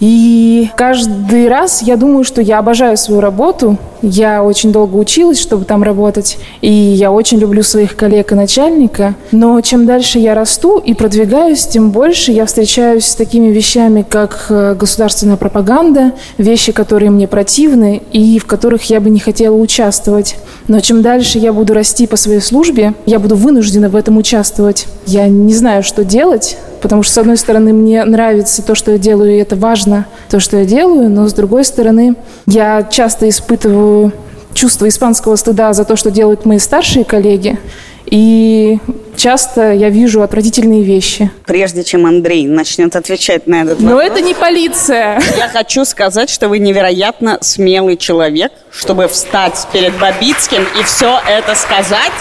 [0.00, 3.76] и каждый раз я думаю, что я обожаю свою работу.
[4.00, 6.38] Я очень долго училась, чтобы там работать.
[6.62, 9.14] И я очень люблю своих коллег и начальника.
[9.30, 14.46] Но чем дальше я расту и продвигаюсь, тем больше я встречаюсь с такими вещами, как
[14.48, 20.36] э, государственная пропаганда, вещи, которые мне противны и в которых я бы не хотела участвовать.
[20.66, 24.86] Но чем дальше я буду расти по своей службе, я буду вынуждена в этом участвовать.
[25.04, 28.98] Я не знаю, что делать, потому что, с одной стороны, мне нравится то, что я
[28.98, 32.14] делаю, и это важно, то, что я делаю, но, с другой стороны,
[32.46, 34.12] я часто испытываю
[34.54, 37.58] чувство испанского стыда за то, что делают мои старшие коллеги,
[38.06, 38.78] и
[39.16, 41.30] часто я вижу отвратительные вещи.
[41.46, 43.90] Прежде чем Андрей начнет отвечать на этот вопрос...
[43.90, 45.20] Но это не полиция.
[45.36, 51.54] Я хочу сказать, что вы невероятно смелый человек, чтобы встать перед Бабицким и все это
[51.54, 52.12] сказать.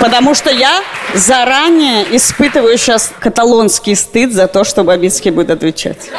[0.00, 0.82] Потому что я
[1.14, 6.10] заранее испытываю сейчас каталонский стыд за то, что Бабицкий будет отвечать.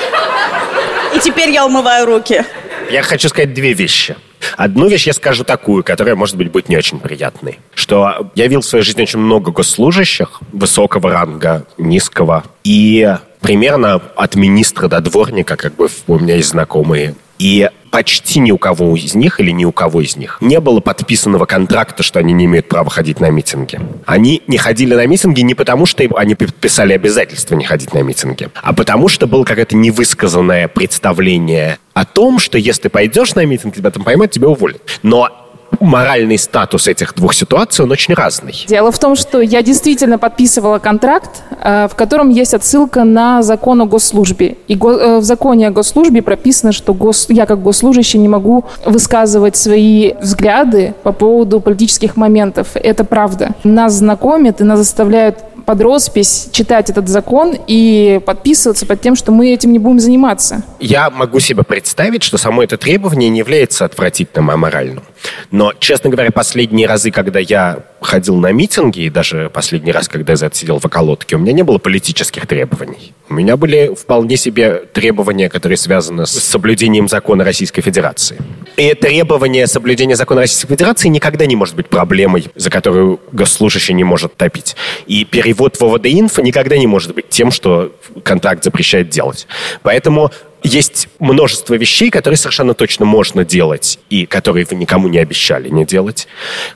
[1.16, 2.44] И теперь я умываю руки.
[2.90, 4.16] Я хочу сказать две вещи.
[4.56, 7.60] Одну вещь я скажу такую, которая, может быть, будет не очень приятной.
[7.74, 12.44] Что я видел в своей жизни очень много госслужащих высокого ранга, низкого.
[12.64, 17.16] И примерно от министра до дворника, как бы у меня есть знакомые.
[17.40, 20.80] И почти ни у кого из них или ни у кого из них не было
[20.80, 23.80] подписанного контракта, что они не имеют права ходить на митинги.
[24.06, 28.50] Они не ходили на митинги не потому, что они подписали обязательство не ходить на митинги,
[28.62, 33.76] а потому что было какое-то невысказанное представление о том, что если ты пойдешь на митинг,
[33.76, 35.00] тебя там поймают, тебя уволят.
[35.02, 35.47] Но
[35.80, 38.66] моральный статус этих двух ситуаций, он очень разный.
[38.68, 43.82] Дело в том, что я действительно подписывала контракт, э, в котором есть отсылка на закон
[43.82, 44.58] о госслужбе.
[44.68, 46.96] И э, в законе о госслужбе прописано, что
[47.30, 52.70] я как госслужащий не могу высказывать свои взгляды по поводу политических моментов.
[52.76, 53.52] Это правда.
[53.64, 55.38] Нас знакомят и нас заставляют
[55.68, 60.64] под роспись читать этот закон и подписываться под тем, что мы этим не будем заниматься.
[60.80, 65.04] Я могу себе представить, что само это требование не является отвратительным, аморальным.
[65.52, 70.34] Но, честно говоря, последние разы, когда я ходил на митинги, и даже последний раз, когда
[70.34, 73.14] я сидел в околотке, у меня не было политических требований.
[73.28, 78.38] У меня были вполне себе требования, которые связаны с соблюдением закона Российской Федерации.
[78.78, 84.04] И требование соблюдения закона Российской Федерации никогда не может быть проблемой, за которую госслужащий не
[84.06, 84.76] может топить.
[85.08, 87.92] И перевод в ОВД-инфо никогда не может быть тем, что
[88.24, 89.48] контакт запрещает делать.
[89.82, 90.32] Поэтому
[90.64, 95.86] есть множество вещей, которые совершенно точно можно делать и которые вы никому не обещали не
[95.86, 96.28] делать.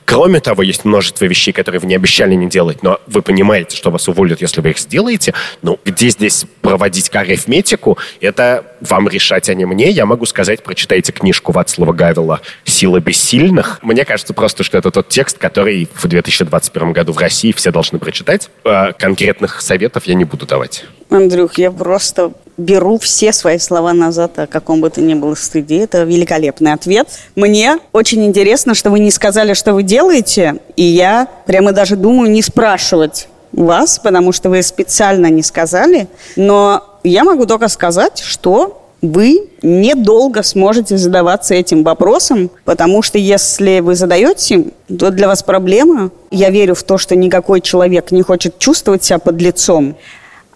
[0.04, 3.90] Кроме того, есть множество вещей, которые вы не обещали не делать, но вы понимаете, что
[3.90, 5.34] вас уволят, если вы их сделаете.
[5.62, 9.90] Ну, где здесь проводить арифметику, это вам решать, а не мне.
[9.90, 13.80] Я могу сказать, прочитайте книжку Вацлава Гавела «Сила бессильных».
[13.82, 17.98] Мне кажется просто, что это тот текст, который в 2021 году в России все должны
[17.98, 18.50] прочитать.
[18.64, 20.84] А конкретных советов я не буду давать.
[21.10, 25.82] Андрюх, я просто беру все свои слова назад о каком бы то ни было стыде.
[25.82, 27.08] Это великолепный ответ.
[27.34, 32.30] Мне очень интересно, что вы не сказали, что вы делаете, и я прямо даже думаю
[32.30, 38.78] не спрашивать вас, потому что вы специально не сказали, но я могу только сказать, что
[39.02, 46.12] вы недолго сможете задаваться этим вопросом, потому что если вы задаете, то для вас проблема.
[46.30, 49.96] Я верю в то, что никакой человек не хочет чувствовать себя под лицом.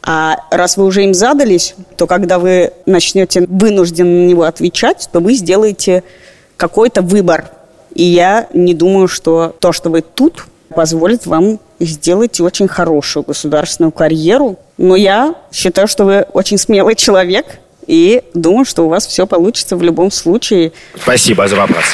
[0.09, 5.19] А раз вы уже им задались, то когда вы начнете вынужденно на него отвечать, то
[5.19, 6.05] вы сделаете
[6.57, 7.51] какой-то выбор.
[7.93, 13.91] И я не думаю, что то, что вы тут, позволит вам сделать очень хорошую государственную
[13.91, 14.59] карьеру.
[14.79, 19.77] Но я считаю, что вы очень смелый человек, и думаю, что у вас все получится
[19.77, 20.73] в любом случае.
[21.01, 21.85] Спасибо за вопрос.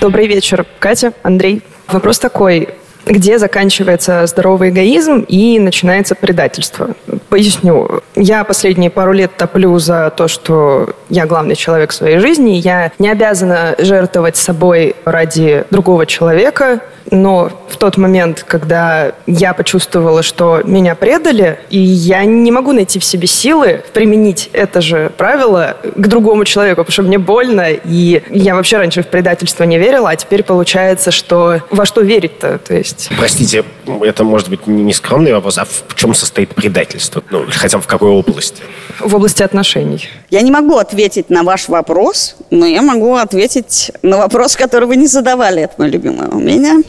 [0.00, 1.62] Добрый вечер, Катя, Андрей.
[1.88, 2.68] Вопрос такой
[3.06, 6.90] где заканчивается здоровый эгоизм и начинается предательство.
[7.28, 8.02] Поясню.
[8.14, 12.92] Я последние пару лет топлю за то, что я главный человек в своей жизни, я
[12.98, 16.80] не обязана жертвовать собой ради другого человека,
[17.10, 22.98] но в тот момент, когда я почувствовала, что меня предали, и я не могу найти
[22.98, 28.22] в себе силы применить это же правило к другому человеку, потому что мне больно, и
[28.30, 32.74] я вообще раньше в предательство не верила, а теперь получается, что во что верить-то, то
[32.74, 32.87] есть...
[33.16, 33.64] Простите,
[34.02, 37.22] это может быть не скромный вопрос, а в чем состоит предательство?
[37.30, 38.62] Ну, хотя бы в какой области?
[39.00, 40.08] В области отношений.
[40.30, 44.96] Я не могу ответить на ваш вопрос, но я могу ответить на вопрос, который вы
[44.96, 45.62] не задавали.
[45.62, 46.82] Это мое любимое умение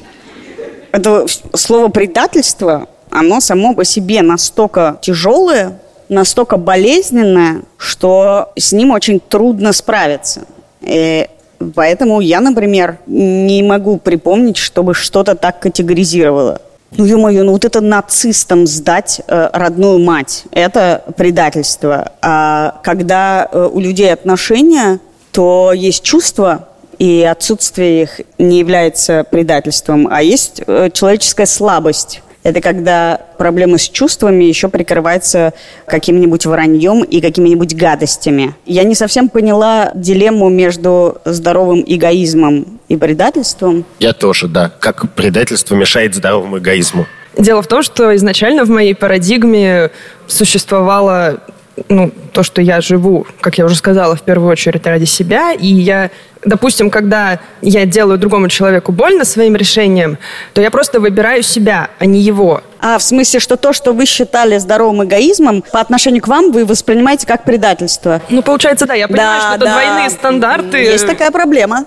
[0.91, 5.80] это слово предательство, оно само по себе настолько тяжелое,
[6.10, 10.41] настолько болезненное, что с ним очень трудно справиться.
[10.82, 11.28] И
[11.76, 16.62] поэтому я, например, не могу припомнить, чтобы что-то так категоризировало.
[16.97, 22.14] Ну, ё-моё, ну вот это нацистам сдать э, родную мать, это предательство.
[22.22, 24.99] А когда э, у людей отношения,
[25.32, 32.22] то есть чувство, и отсутствие их не является предательством, а есть э, человеческая слабость.
[32.44, 35.54] Это когда проблемы с чувствами еще прикрываются
[35.86, 38.56] каким-нибудь враньем и какими-нибудь гадостями.
[38.66, 43.86] Я не совсем поняла дилемму между здоровым эгоизмом и предательством.
[44.00, 44.72] Я тоже, да.
[44.80, 47.06] Как предательство мешает здоровому эгоизму?
[47.38, 49.92] Дело в том, что изначально в моей парадигме
[50.28, 51.42] существовало
[51.88, 55.68] ну, то, что я живу, как я уже сказала, в первую очередь ради себя, и
[55.68, 56.10] я,
[56.44, 60.18] допустим, когда я делаю другому человеку больно своим решением,
[60.54, 62.62] то я просто выбираю себя, а не его.
[62.82, 66.66] А в смысле, что то, что вы считали здоровым эгоизмом, по отношению к вам вы
[66.66, 68.22] воспринимаете как предательство?
[68.30, 69.66] Ну, получается, да, я понимаю, да, что да.
[69.66, 70.78] это двойные стандарты.
[70.78, 71.86] Есть такая проблема.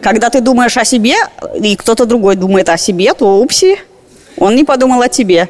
[0.00, 1.14] Когда ты думаешь о себе,
[1.60, 3.78] и кто-то другой думает о себе, то упси,
[4.36, 5.48] он не подумал о тебе.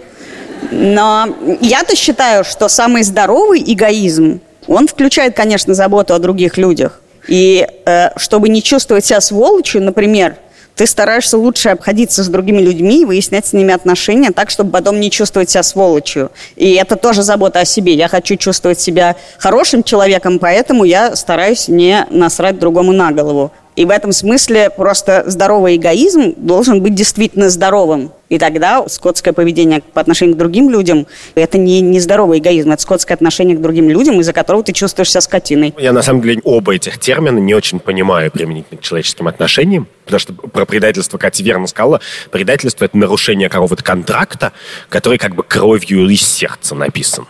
[0.70, 1.28] Но
[1.60, 7.00] я-то считаю, что самый здоровый эгоизм, он включает, конечно, заботу о других людях.
[7.28, 10.36] И э, чтобы не чувствовать себя сволочью, например,
[10.74, 15.00] ты стараешься лучше обходиться с другими людьми и выяснять с ними отношения так, чтобы потом
[15.00, 16.30] не чувствовать себя сволочью.
[16.56, 17.94] И это тоже забота о себе.
[17.94, 23.52] Я хочу чувствовать себя хорошим человеком, поэтому я стараюсь не насрать другому на голову.
[23.74, 28.12] И в этом смысле просто здоровый эгоизм должен быть действительно здоровым.
[28.28, 32.82] И тогда скотское поведение по отношению к другим людям– это не, не здоровый эгоизм, это
[32.82, 35.74] скотское отношение к другим людям, из-за которого ты чувствуешь себя скотиной.
[35.78, 40.20] Я, на самом деле, оба этих термина не очень понимаю применительно к человеческим отношениям, потому
[40.20, 42.00] что про предательство Катя верно сказала.
[42.30, 44.52] Предательство– это нарушение какого-то контракта,
[44.88, 47.26] который как бы кровью из сердца написан.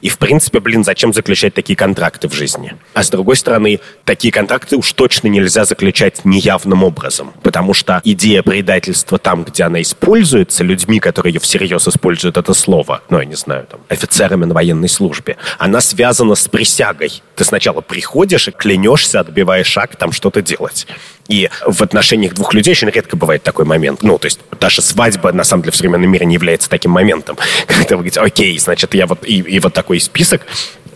[0.00, 2.74] И, в принципе, блин, зачем заключать такие контракты в жизни?
[2.94, 8.42] А с другой стороны, такие контракты уж точно нельзя заключать неявным образом, потому что идея
[8.42, 13.34] предательства там, где она используется, людьми, которые ее всерьез используют это слово, ну, я не
[13.34, 17.22] знаю, там, офицерами на военной службе, она связана с присягой.
[17.34, 20.86] Ты сначала приходишь и клянешься, отбивая шаг, там что-то делать.
[21.28, 24.02] И в отношениях двух людей очень редко бывает такой момент.
[24.02, 27.36] Ну, то есть даже свадьба, на самом деле, в современном мире не является таким моментом.
[27.66, 29.24] Когда вы говорите, окей, значит, я вот...
[29.24, 30.42] И, и вот такой список,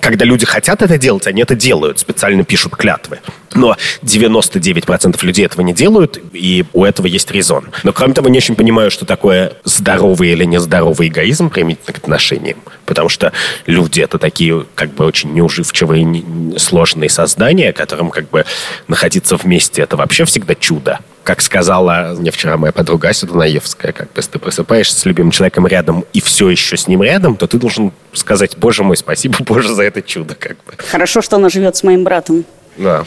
[0.00, 3.20] когда люди хотят это делать, они это делают, специально пишут клятвы.
[3.54, 7.68] Но 99% людей этого не делают, и у этого есть резон.
[7.82, 12.58] Но, кроме того, не очень понимаю, что такое здоровый или нездоровый эгоизм применительно к отношениям.
[12.86, 13.32] Потому что
[13.66, 16.24] люди— это такие как бы очень неуживчивые,
[16.58, 18.44] сложные создания, которым как бы
[18.88, 24.06] находиться вместе— это вообще всегда чудо как сказала мне вчера моя подруга Ася Дунаевская, как
[24.08, 27.46] бы, если ты просыпаешься с любимым человеком рядом и все еще с ним рядом, то
[27.46, 30.34] ты должен сказать, боже мой, спасибо, боже, за это чудо.
[30.34, 30.72] Как бы.
[30.78, 32.44] Хорошо, что она живет с моим братом.
[32.76, 33.04] Да.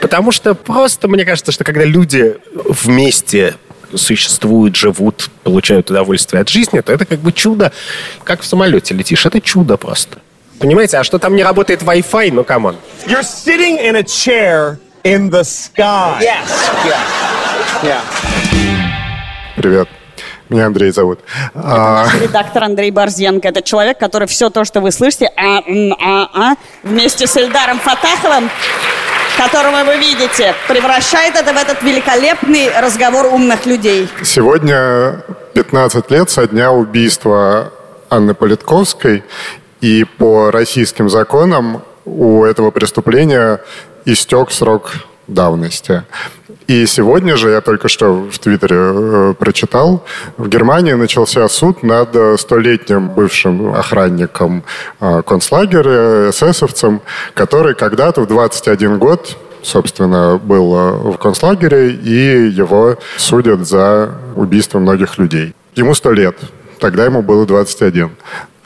[0.00, 3.54] Потому что просто мне кажется, что когда люди вместе
[3.94, 7.72] существуют, живут, получают удовольствие от жизни, то это как бы чудо.
[8.24, 10.18] Как в самолете летишь, это чудо просто.
[10.58, 12.76] Понимаете, а что там не работает Wi-Fi, ну come on.
[13.06, 16.18] You're sitting in a chair in the sky.
[16.20, 16.50] Yes.
[16.84, 17.00] Yeah.
[17.82, 18.02] Yeah.
[19.56, 19.88] Привет.
[20.48, 21.20] Меня Андрей зовут.
[21.54, 23.48] Это наш редактор Андрей Борзенко.
[23.48, 28.50] Это человек, который все то, что вы слышите, а, а, а, вместе с Эльдаром Фатаховым,
[29.36, 34.08] которого вы видите, превращает это в этот великолепный разговор умных людей.
[34.24, 35.22] Сегодня
[35.54, 37.72] 15 лет со дня убийства
[38.10, 39.24] Анны Политковской,
[39.80, 43.60] и по российским законам у этого преступления
[44.06, 44.92] истек срок
[45.26, 46.04] давности.
[46.66, 50.04] И сегодня же, я только что в Твиттере э, прочитал,
[50.36, 54.64] в Германии начался суд над столетним бывшим охранником
[55.00, 57.02] э, концлагеря, эсэсовцем,
[57.34, 59.36] который когда-то в 21 год
[59.66, 65.54] собственно, был э, в концлагере, и его судят за убийство многих людей.
[65.74, 66.38] Ему сто лет,
[66.78, 68.10] тогда ему было 21.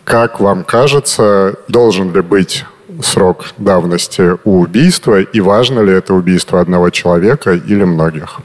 [0.05, 2.65] Как вам кажется, должен ли быть
[3.03, 8.41] срок давности у убийства и важно ли это убийство одного человека или многих?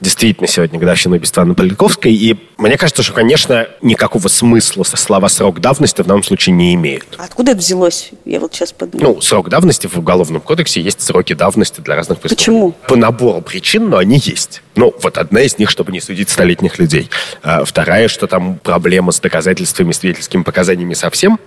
[0.00, 5.60] действительно сегодня годовщина убийства Анны Политковской, и мне кажется, что, конечно, никакого смысла слова «срок
[5.60, 7.06] давности» в данном случае не имеют.
[7.18, 8.10] Откуда это взялось?
[8.24, 9.14] Я вот сейчас подумала.
[9.14, 12.72] Ну, срок давности в Уголовном кодексе есть сроки давности для разных Почему?
[12.72, 12.88] преступлений.
[12.88, 14.62] По набору причин, но они есть.
[14.76, 17.10] Ну, вот одна из них, чтобы не судить столетних людей.
[17.42, 21.38] А вторая, что там проблема с доказательствами, свидетельскими показаниями совсем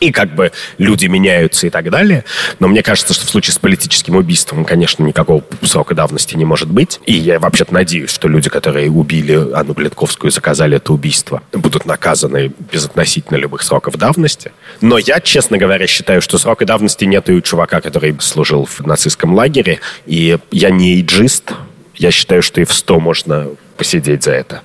[0.00, 2.24] и как бы люди меняются и так далее.
[2.58, 6.68] Но мне кажется, что в случае с политическим убийством, конечно, никакого срока давности не может
[6.68, 7.00] быть.
[7.06, 11.86] И я вообще-то надеюсь, что люди, которые убили Анну Бледковскую и заказали это убийство, будут
[11.86, 14.52] наказаны безотносительно любых сроков давности.
[14.80, 18.80] Но я, честно говоря, считаю, что срока давности нет и у чувака, который служил в
[18.86, 19.80] нацистском лагере.
[20.06, 21.52] И я не иджист.
[21.96, 24.62] Я считаю, что и в 100 можно посидеть за это.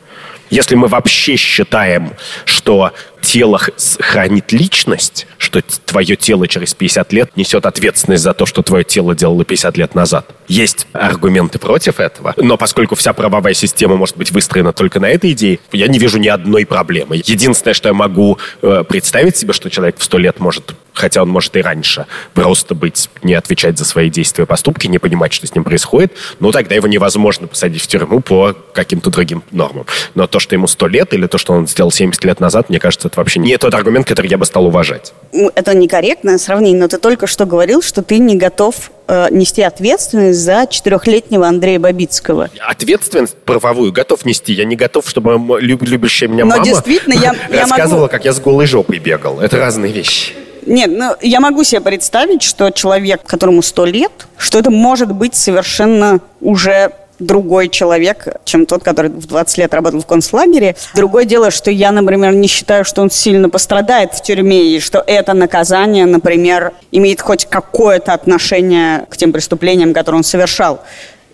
[0.49, 2.13] Если мы вообще считаем,
[2.45, 2.93] что
[3.26, 3.60] тело
[4.00, 9.16] хранит личность, что твое тело через 50 лет несет ответственность за то, что твое тело
[9.16, 10.30] делало 50 лет назад.
[10.48, 15.32] Есть аргументы против этого, но поскольку вся правовая система может быть выстроена только на этой
[15.32, 17.16] идее, я не вижу ни одной проблемы.
[17.26, 21.30] Единственное, что я могу э, представить себе, что человек в 100 лет может, хотя он
[21.30, 22.06] может и раньше,
[22.36, 26.14] просто быть, не отвечать за свои действия и поступки, не понимать, что с ним происходит,
[26.40, 29.88] ну тогда его невозможно посадить в тюрьму по каким-то другим нормам.
[30.14, 32.80] Но то, что ему 100 лет или то, что он сделал 70 лет назад, мне
[32.80, 35.13] кажется, это вообще не тот аргумент, который я бы стал уважать.
[35.55, 40.39] Это некорректное сравнение, но ты только что говорил, что ты не готов э, нести ответственность
[40.39, 42.49] за четырехлетнего Андрея Бабицкого.
[42.59, 44.53] Ответственность правовую готов нести.
[44.53, 48.07] Я не готов, чтобы люб, любящая меня но мама действительно, я, рассказывала, я могу...
[48.09, 49.39] как я с голой жопой бегал.
[49.39, 50.34] Это разные вещи.
[50.66, 55.36] Нет, ну, я могу себе представить, что человек, которому сто лет, что это может быть
[55.36, 60.76] совершенно уже другой человек, чем тот, который в 20 лет работал в концлагере.
[60.95, 65.03] Другое дело, что я, например, не считаю, что он сильно пострадает в тюрьме, и что
[65.05, 70.82] это наказание, например, имеет хоть какое-то отношение к тем преступлениям, которые он совершал.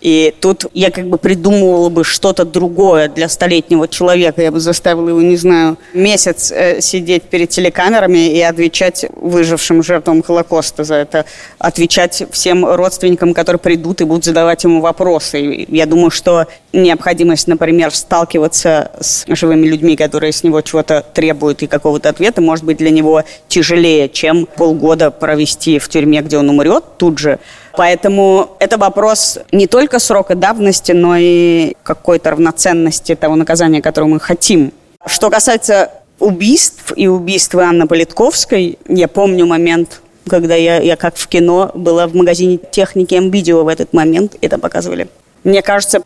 [0.01, 4.41] И тут я как бы придумывала бы что-то другое для столетнего человека.
[4.41, 10.23] Я бы заставила его, не знаю, месяц э, сидеть перед телекамерами и отвечать выжившим жертвам
[10.23, 11.25] Холокоста за это.
[11.59, 15.39] Отвечать всем родственникам, которые придут и будут задавать ему вопросы.
[15.39, 21.63] И я думаю, что необходимость, например, сталкиваться с живыми людьми, которые с него чего-то требуют
[21.63, 26.49] и какого-то ответа, может быть для него тяжелее, чем полгода провести в тюрьме, где он
[26.49, 27.39] умрет тут же.
[27.75, 34.19] Поэтому это вопрос не только срока давности, но и какой-то равноценности того наказания, которое мы
[34.19, 34.73] хотим.
[35.05, 41.27] Что касается убийств и убийства Анны Политковской, я помню момент, когда я, я как в
[41.27, 45.07] кино была в магазине техники М-видео в этот момент, это показывали.
[45.43, 46.03] Мне кажется,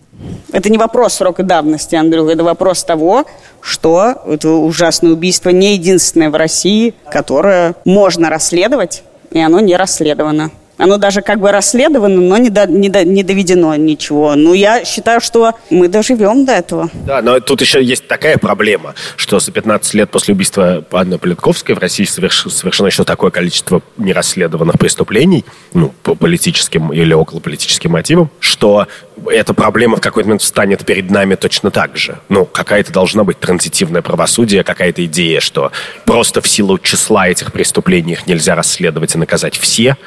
[0.52, 3.26] это не вопрос срока давности, Андрюх, это вопрос того,
[3.60, 10.52] что это ужасное убийство не единственное в России, которое можно расследовать, и оно не расследовано.
[10.78, 14.36] Оно даже как бы расследовано, но не, до, не, до, не доведено ничего.
[14.36, 16.90] Ну, я считаю, что мы доживем до этого.
[16.94, 21.76] Да, но тут еще есть такая проблема, что за 15 лет после убийства Анны Политковской
[21.76, 27.92] в России соверш, совершено еще такое количество нерасследованных преступлений, ну, по политическим или около политическим
[27.92, 28.88] мотивам, что
[29.28, 32.20] эта проблема в какой-то момент встанет перед нами точно так же.
[32.30, 35.72] Ну, какая-то должна быть транзитивное правосудие, какая-то идея, что
[36.06, 39.98] просто в силу числа этих преступлений их нельзя расследовать и наказать все,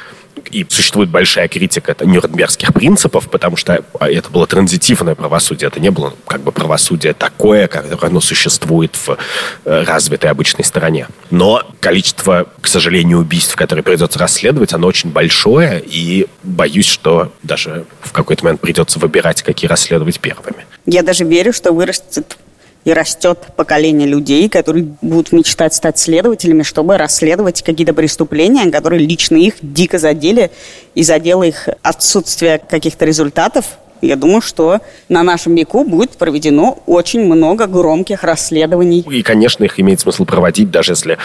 [0.51, 5.91] и существует большая критика это Нюрнбергских принципов, потому что это было транзитивное правосудие, это не
[5.91, 9.16] было как бы правосудие такое, как оно существует в
[9.64, 11.09] э, развитой обычной стороне.
[11.30, 17.84] Но количество, к сожалению, убийств, которые придется расследовать, оно очень большое, и боюсь, что даже
[18.01, 20.66] в какой-то момент придется выбирать, какие расследовать первыми.
[20.86, 22.39] Я даже верю, что вырастет
[22.85, 29.37] и растет поколение людей, которые будут мечтать стать следователями, чтобы расследовать какие-то преступления, которые лично
[29.37, 30.51] их дико задели,
[30.95, 33.79] и задело их отсутствие каких-то результатов.
[34.01, 39.01] Я думаю, что на нашем веку будет проведено очень много громких расследований.
[39.01, 41.18] И, конечно, их имеет смысл проводить, даже если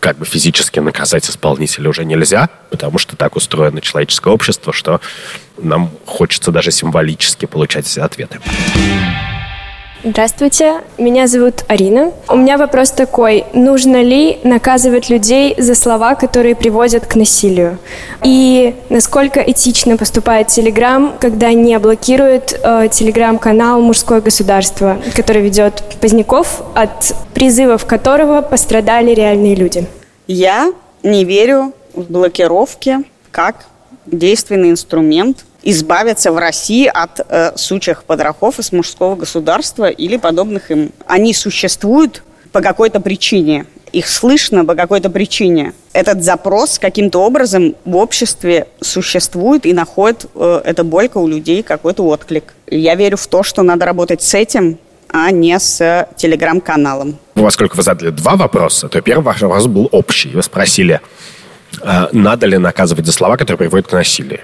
[0.00, 5.00] как бы физически наказать исполнителя уже нельзя, потому что так устроено человеческое общество, что
[5.58, 8.40] нам хочется даже символически получать эти ответы.
[10.04, 12.12] Здравствуйте, меня зовут Арина.
[12.28, 13.44] У меня вопрос такой.
[13.52, 17.78] Нужно ли наказывать людей за слова, которые приводят к насилию?
[18.24, 26.64] И насколько этично поступает Телеграм, когда не блокирует э, Телеграм-канал «Мужское государство», который ведет Поздняков,
[26.74, 29.86] от призывов которого пострадали реальные люди?
[30.26, 30.72] Я
[31.04, 33.66] не верю в блокировки как
[34.06, 40.92] действенный инструмент– избавиться в России от э, сучих подрахов из мужского государства или подобных им.
[41.06, 43.66] Они существуют по какой-то причине.
[43.92, 45.74] Их слышно по какой-то причине.
[45.92, 52.06] Этот запрос каким-то образом в обществе существует и находит э, эта бойка у людей какой-то
[52.06, 52.54] отклик.
[52.66, 57.18] Я верю в то, что надо работать с этим, а не с телеграм-каналом.
[57.34, 60.30] Поскольку вы задали два вопроса, то первый ваш вопрос был общий.
[60.30, 61.00] Вы спросили,
[61.82, 64.40] э, надо ли наказывать за слова, которые приводят к насилию.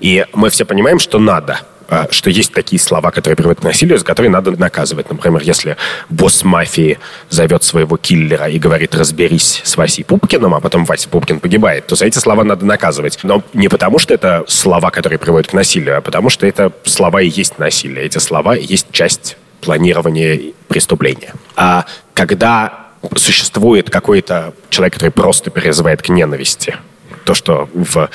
[0.00, 3.98] И мы все понимаем, что надо а, что есть такие слова, которые приводят к насилию,
[3.98, 5.10] за которые надо наказывать.
[5.10, 5.76] Например, если
[6.08, 11.40] босс мафии зовет своего киллера и говорит «разберись с Васей Пупкиным», а потом Вася Пупкин
[11.40, 13.18] погибает, то за эти слова надо наказывать.
[13.22, 17.20] Но не потому, что это слова, которые приводят к насилию, а потому, что это слова
[17.20, 18.06] и есть насилие.
[18.06, 21.34] Эти слова и есть часть планирования преступления.
[21.56, 21.84] А
[22.14, 22.84] когда
[23.16, 26.76] существует какой-то человек, который просто призывает к ненависти,
[27.24, 28.08] то, что в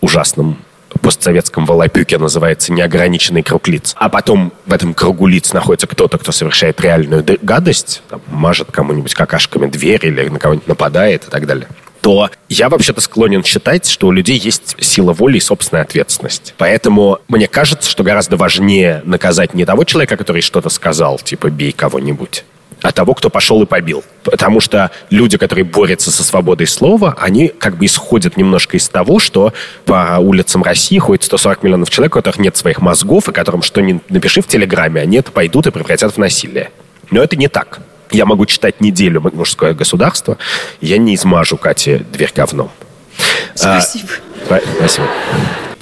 [0.00, 0.58] ужасном
[1.04, 3.94] постсоветском Волопюке называется неограниченный круг лиц.
[3.98, 9.14] А потом в этом кругу лиц находится кто-то, кто совершает реальную гадость, там, мажет кому-нибудь
[9.14, 11.68] какашками дверь или на кого-нибудь нападает и так далее
[12.00, 16.52] то я вообще-то склонен считать, что у людей есть сила воли и собственная ответственность.
[16.58, 21.72] Поэтому мне кажется, что гораздо важнее наказать не того человека, который что-то сказал, типа «бей
[21.72, 22.44] кого-нибудь»,
[22.84, 24.04] а того, кто пошел и побил.
[24.24, 29.18] Потому что люди, которые борются со свободой слова, они как бы исходят немножко из того,
[29.18, 29.54] что
[29.86, 33.80] по улицам России ходит 140 миллионов человек, у которых нет своих мозгов, и которым что
[33.80, 36.70] ни напиши в Телеграме, они это пойдут и превратят в насилие.
[37.10, 37.80] Но это не так.
[38.10, 40.36] Я могу читать неделю «Мужское государство»,
[40.82, 42.70] я не измажу Кате дверь говном.
[43.54, 44.08] Спасибо.
[44.50, 45.08] А, спасибо.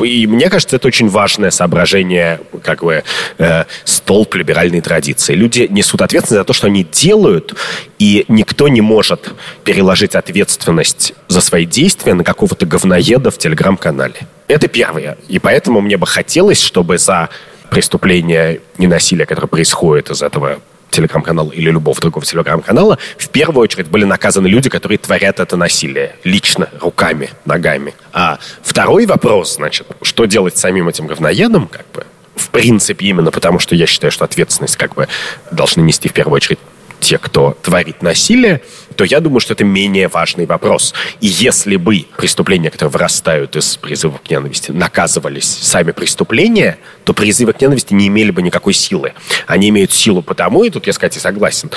[0.04, 3.04] И мне кажется, это очень важное соображение, как бы,
[3.38, 5.34] э, столб либеральной традиции.
[5.34, 7.54] Люди несут ответственность за то, что они делают,
[7.98, 9.32] и никто не может
[9.64, 14.16] переложить ответственность за свои действия на какого-то говноеда в телеграм-канале.
[14.48, 15.16] Это первое.
[15.28, 17.28] И поэтому мне бы хотелось, чтобы за
[17.70, 20.60] преступление и насилие, которое происходит из этого
[20.92, 26.16] телеграм-канала или любого другого телеграм-канала, в первую очередь были наказаны люди, которые творят это насилие.
[26.22, 27.94] Лично, руками, ногами.
[28.12, 33.58] А второй вопрос, значит, что делать самим этим говноедом, как бы, в принципе, именно потому,
[33.58, 35.08] что я считаю, что ответственность как бы
[35.50, 36.58] должны нести в первую очередь
[37.00, 38.62] те, кто творит насилие,
[38.92, 40.94] то я думаю, что это менее важный вопрос.
[41.20, 47.52] И если бы преступления, которые вырастают из призыва к ненависти, наказывались сами преступления, то призывы
[47.52, 49.14] к ненависти не имели бы никакой силы.
[49.46, 51.70] Они имеют силу потому, и тут я, кстати, согласен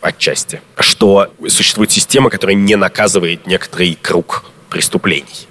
[0.00, 5.46] отчасти, что существует система, которая не наказывает некоторый круг преступлений.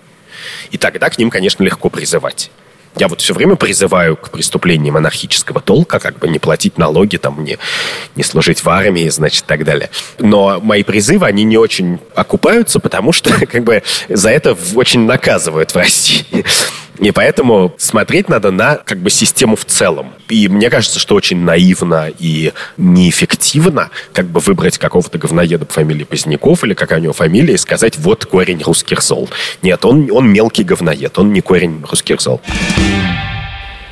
[0.72, 2.52] И тогда к ним, конечно, легко призывать.
[2.98, 7.44] Я вот все время призываю к преступлениям анархического толка, как бы не платить налоги, там,
[7.44, 7.58] не,
[8.16, 9.90] не служить в армии, значит, и так далее.
[10.20, 15.72] Но мои призывы, они не очень окупаются, потому что, как бы, за это очень наказывают
[15.72, 16.46] в России.
[17.02, 20.14] И поэтому смотреть надо на как бы систему в целом.
[20.30, 26.04] И мне кажется, что очень наивно и неэффективно как бы выбрать какого-то говноеда по фамилии
[26.04, 29.30] Поздняков или какая у него фамилия и сказать, вот корень русских зол.
[29.64, 32.40] Нет, он, он мелкий говноед, он не корень русских зол.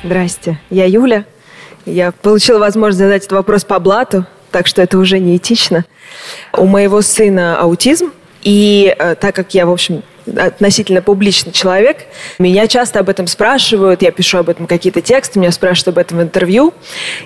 [0.04, 1.24] Здрасте, я Юля.
[1.86, 5.84] Я получила возможность задать этот вопрос по блату, так что это уже не этично.
[6.56, 11.98] У моего сына аутизм, и э, так как я, в общем, относительно публичный человек.
[12.38, 16.18] Меня часто об этом спрашивают, я пишу об этом какие-то тексты, меня спрашивают об этом
[16.18, 16.72] в интервью.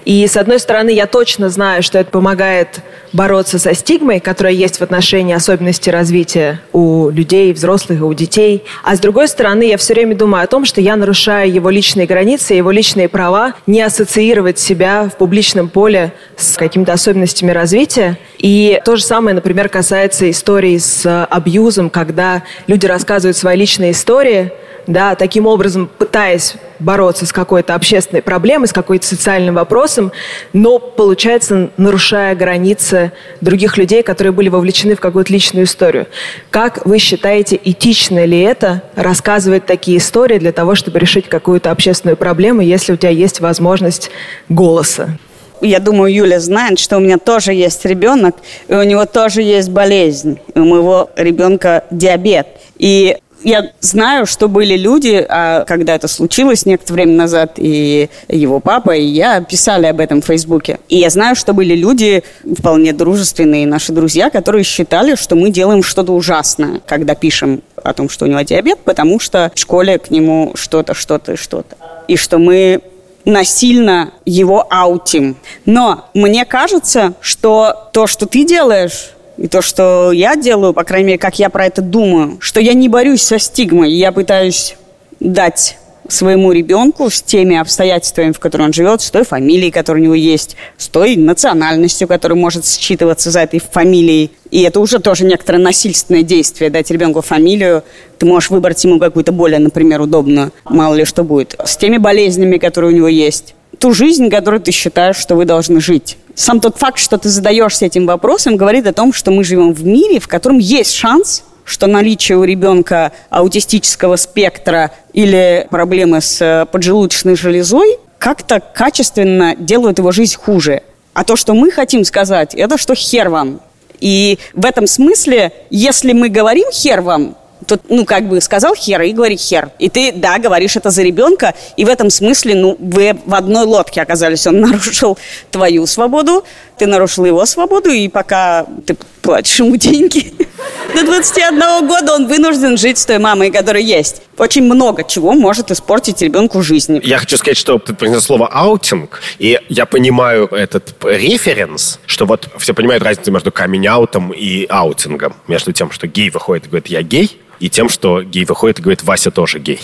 [0.05, 2.80] И, с одной стороны, я точно знаю, что это помогает
[3.12, 8.64] бороться со стигмой, которая есть в отношении особенностей развития у людей, взрослых и у детей.
[8.82, 12.07] А с другой стороны, я все время думаю о том, что я нарушаю его личные
[12.07, 18.18] границы, его личные права, не ассоциировать себя в публичном поле с какими-то особенностями развития.
[18.38, 24.53] И то же самое, например, касается истории с абьюзом, когда люди рассказывают свои личные истории,
[24.86, 30.12] да, таким образом пытаясь бороться с какой-то общественной проблемой, с какой-то социальным вопросом,
[30.53, 36.07] но, получается, нарушая границы других людей, которые были вовлечены в какую-то личную историю.
[36.51, 42.16] Как вы считаете, этично ли это рассказывать такие истории для того, чтобы решить какую-то общественную
[42.16, 44.11] проблему, если у тебя есть возможность
[44.49, 45.18] голоса?
[45.65, 48.37] Я думаю, Юля знает, что у меня тоже есть ребенок,
[48.69, 50.39] и у него тоже есть болезнь.
[50.55, 52.47] И у моего ребенка диабет.
[52.79, 58.59] И я знаю, что были люди, а когда это случилось некоторое время назад, и его
[58.59, 60.79] папа, и я писали об этом в Фейсбуке.
[60.89, 62.25] И я знаю, что были люди,
[62.59, 68.09] вполне дружественные наши друзья, которые считали, что мы делаем что-то ужасное, когда пишем о том,
[68.09, 71.77] что у него диабет, потому что в школе к нему что-то, что-то, что-то.
[72.09, 72.81] И что мы
[73.25, 75.37] насильно его аутим.
[75.64, 81.09] Но мне кажется, что то, что ты делаешь, и то, что я делаю, по крайней
[81.09, 84.77] мере, как я про это думаю, что я не борюсь со стигмой, я пытаюсь
[85.18, 85.79] дать
[86.09, 90.15] своему ребенку с теми обстоятельствами, в которых он живет, с той фамилией, которая у него
[90.15, 94.31] есть, с той национальностью, которая может считываться за этой фамилией.
[94.51, 97.83] И это уже тоже некоторое насильственное действие, дать ребенку фамилию.
[98.19, 101.57] Ты можешь выбрать ему какую-то более, например, удобную, мало ли что будет.
[101.65, 103.55] С теми болезнями, которые у него есть.
[103.79, 106.17] Ту жизнь, которую ты считаешь, что вы должны жить.
[106.35, 109.85] Сам тот факт, что ты задаешься этим вопросом, говорит о том, что мы живем в
[109.85, 116.67] мире, в котором есть шанс что наличие у ребенка аутистического спектра или проблемы с э,
[116.67, 120.83] поджелудочной железой как-то качественно делают его жизнь хуже.
[121.12, 123.61] А то, что мы хотим сказать, это что хер вам.
[124.01, 127.37] И в этом смысле, если мы говорим хер вам,
[127.67, 129.71] то, ну, как бы сказал хер и говори хер.
[129.79, 133.65] И ты, да, говоришь это за ребенка, и в этом смысле, ну, вы в одной
[133.65, 134.47] лодке оказались.
[134.47, 135.19] Он нарушил
[135.51, 136.45] твою свободу,
[136.79, 140.33] ты нарушил его свободу, и пока ты платишь ему деньги,
[140.95, 144.22] до 21 года он вынужден жить с той мамой, которая есть.
[144.39, 147.01] Очень много чего может испортить ребенку жизнь.
[147.05, 152.49] Я хочу сказать, что ты произнес слово «аутинг», и я понимаю этот референс, что вот
[152.59, 157.03] все понимают разницу между каминг-аутом и аутингом, между тем, что гей выходит и говорит «я
[157.03, 159.81] гей», и тем, что гей выходит и говорит «Вася тоже гей».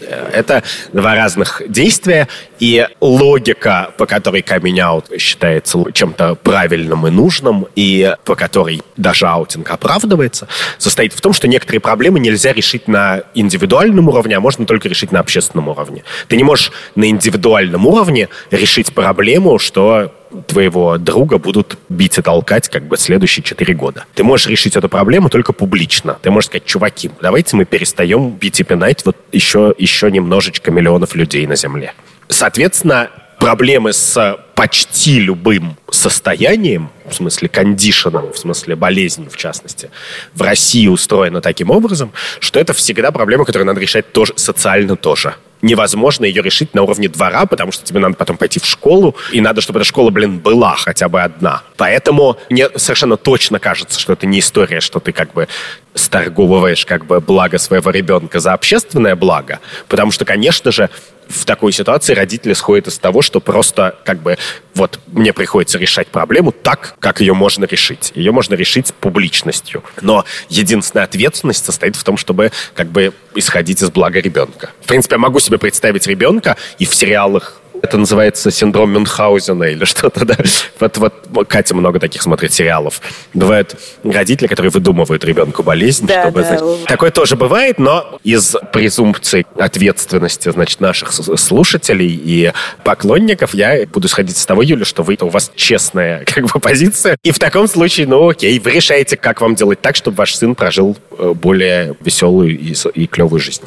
[0.00, 0.62] Это
[0.92, 2.28] два разных действия,
[2.58, 9.70] и логика, по которой каминг-аут считается чем-то правильным и нужным, и по которой даже аутинг
[9.70, 14.88] оправдывается, состоит в том, что некоторые проблемы нельзя решить на индивидуальном уровне, а можно только
[14.88, 16.04] решить на общественном уровне.
[16.28, 20.12] Ты не можешь на индивидуальном уровне решить проблему, что
[20.42, 24.04] твоего друга будут бить и толкать как бы следующие 4 года.
[24.14, 26.18] Ты можешь решить эту проблему только публично.
[26.22, 31.14] Ты можешь сказать, чуваки, давайте мы перестаем бить и пинать вот еще, еще немножечко миллионов
[31.14, 31.92] людей на Земле.
[32.28, 33.10] Соответственно,
[33.44, 39.90] проблемы с почти любым состоянием, в смысле кондишеном, в смысле болезни в частности,
[40.32, 45.34] в России устроена таким образом, что это всегда проблема, которую надо решать тоже социально тоже
[45.64, 49.40] невозможно ее решить на уровне двора, потому что тебе надо потом пойти в школу, и
[49.40, 51.62] надо, чтобы эта школа, блин, была хотя бы одна.
[51.78, 55.48] Поэтому мне совершенно точно кажется, что это не история, что ты как бы
[55.94, 60.90] сторговываешь как бы благо своего ребенка за общественное благо, потому что, конечно же,
[61.34, 64.38] в такой ситуации родители сходят из того, что просто как бы
[64.74, 68.12] вот мне приходится решать проблему так, как ее можно решить.
[68.14, 69.82] Ее можно решить публичностью.
[70.00, 74.70] Но единственная ответственность состоит в том, чтобы как бы исходить из блага ребенка.
[74.80, 79.84] В принципе, я могу себе представить ребенка и в сериалах это называется синдром Мюнхгаузена или
[79.84, 80.36] что-то, да.
[80.80, 83.00] Вот, вот Катя много таких смотрит сериалов.
[83.34, 86.42] Бывают родители, которые выдумывают ребенку болезнь, да, чтобы...
[86.42, 86.58] Да.
[86.58, 92.52] Значит, такое тоже бывает, но из презумпции ответственности, значит, наших слушателей и
[92.82, 97.16] поклонников я буду сходить с того, Юля, что вы, у вас честная как бы позиция.
[97.22, 100.54] И в таком случае, ну окей, вы решаете, как вам делать так, чтобы ваш сын
[100.54, 103.62] прожил э, более веселую и, и клевую жизнь.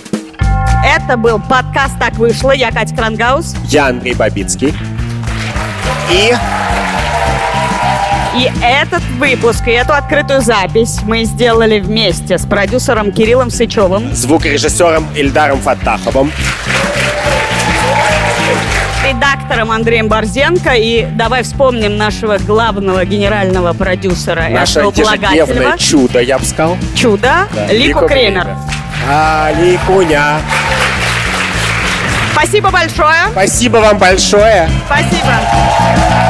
[0.87, 2.51] Это был подкаст «Так вышло».
[2.51, 3.55] Я Катя Крангаус.
[3.65, 4.73] Я Андрей Бабицкий.
[6.09, 6.33] И...
[8.37, 14.13] И этот выпуск, и эту открытую запись мы сделали вместе с продюсером Кириллом Сычевым.
[14.13, 16.31] Звукорежиссером Ильдаром Фаттаховым
[19.05, 20.73] редактором Андреем Борзенко.
[20.75, 26.77] И давай вспомним нашего главного генерального продюсера Наше ежедневное чудо, я бы сказал.
[26.95, 27.47] Чудо?
[27.53, 27.67] Да.
[27.67, 28.43] Лику, Лику Кремер.
[28.43, 28.57] Кремер.
[29.09, 30.41] А, Ликуня.
[32.37, 33.31] Спасибо большое.
[33.31, 34.69] Спасибо вам большое.
[34.85, 36.26] Спасибо.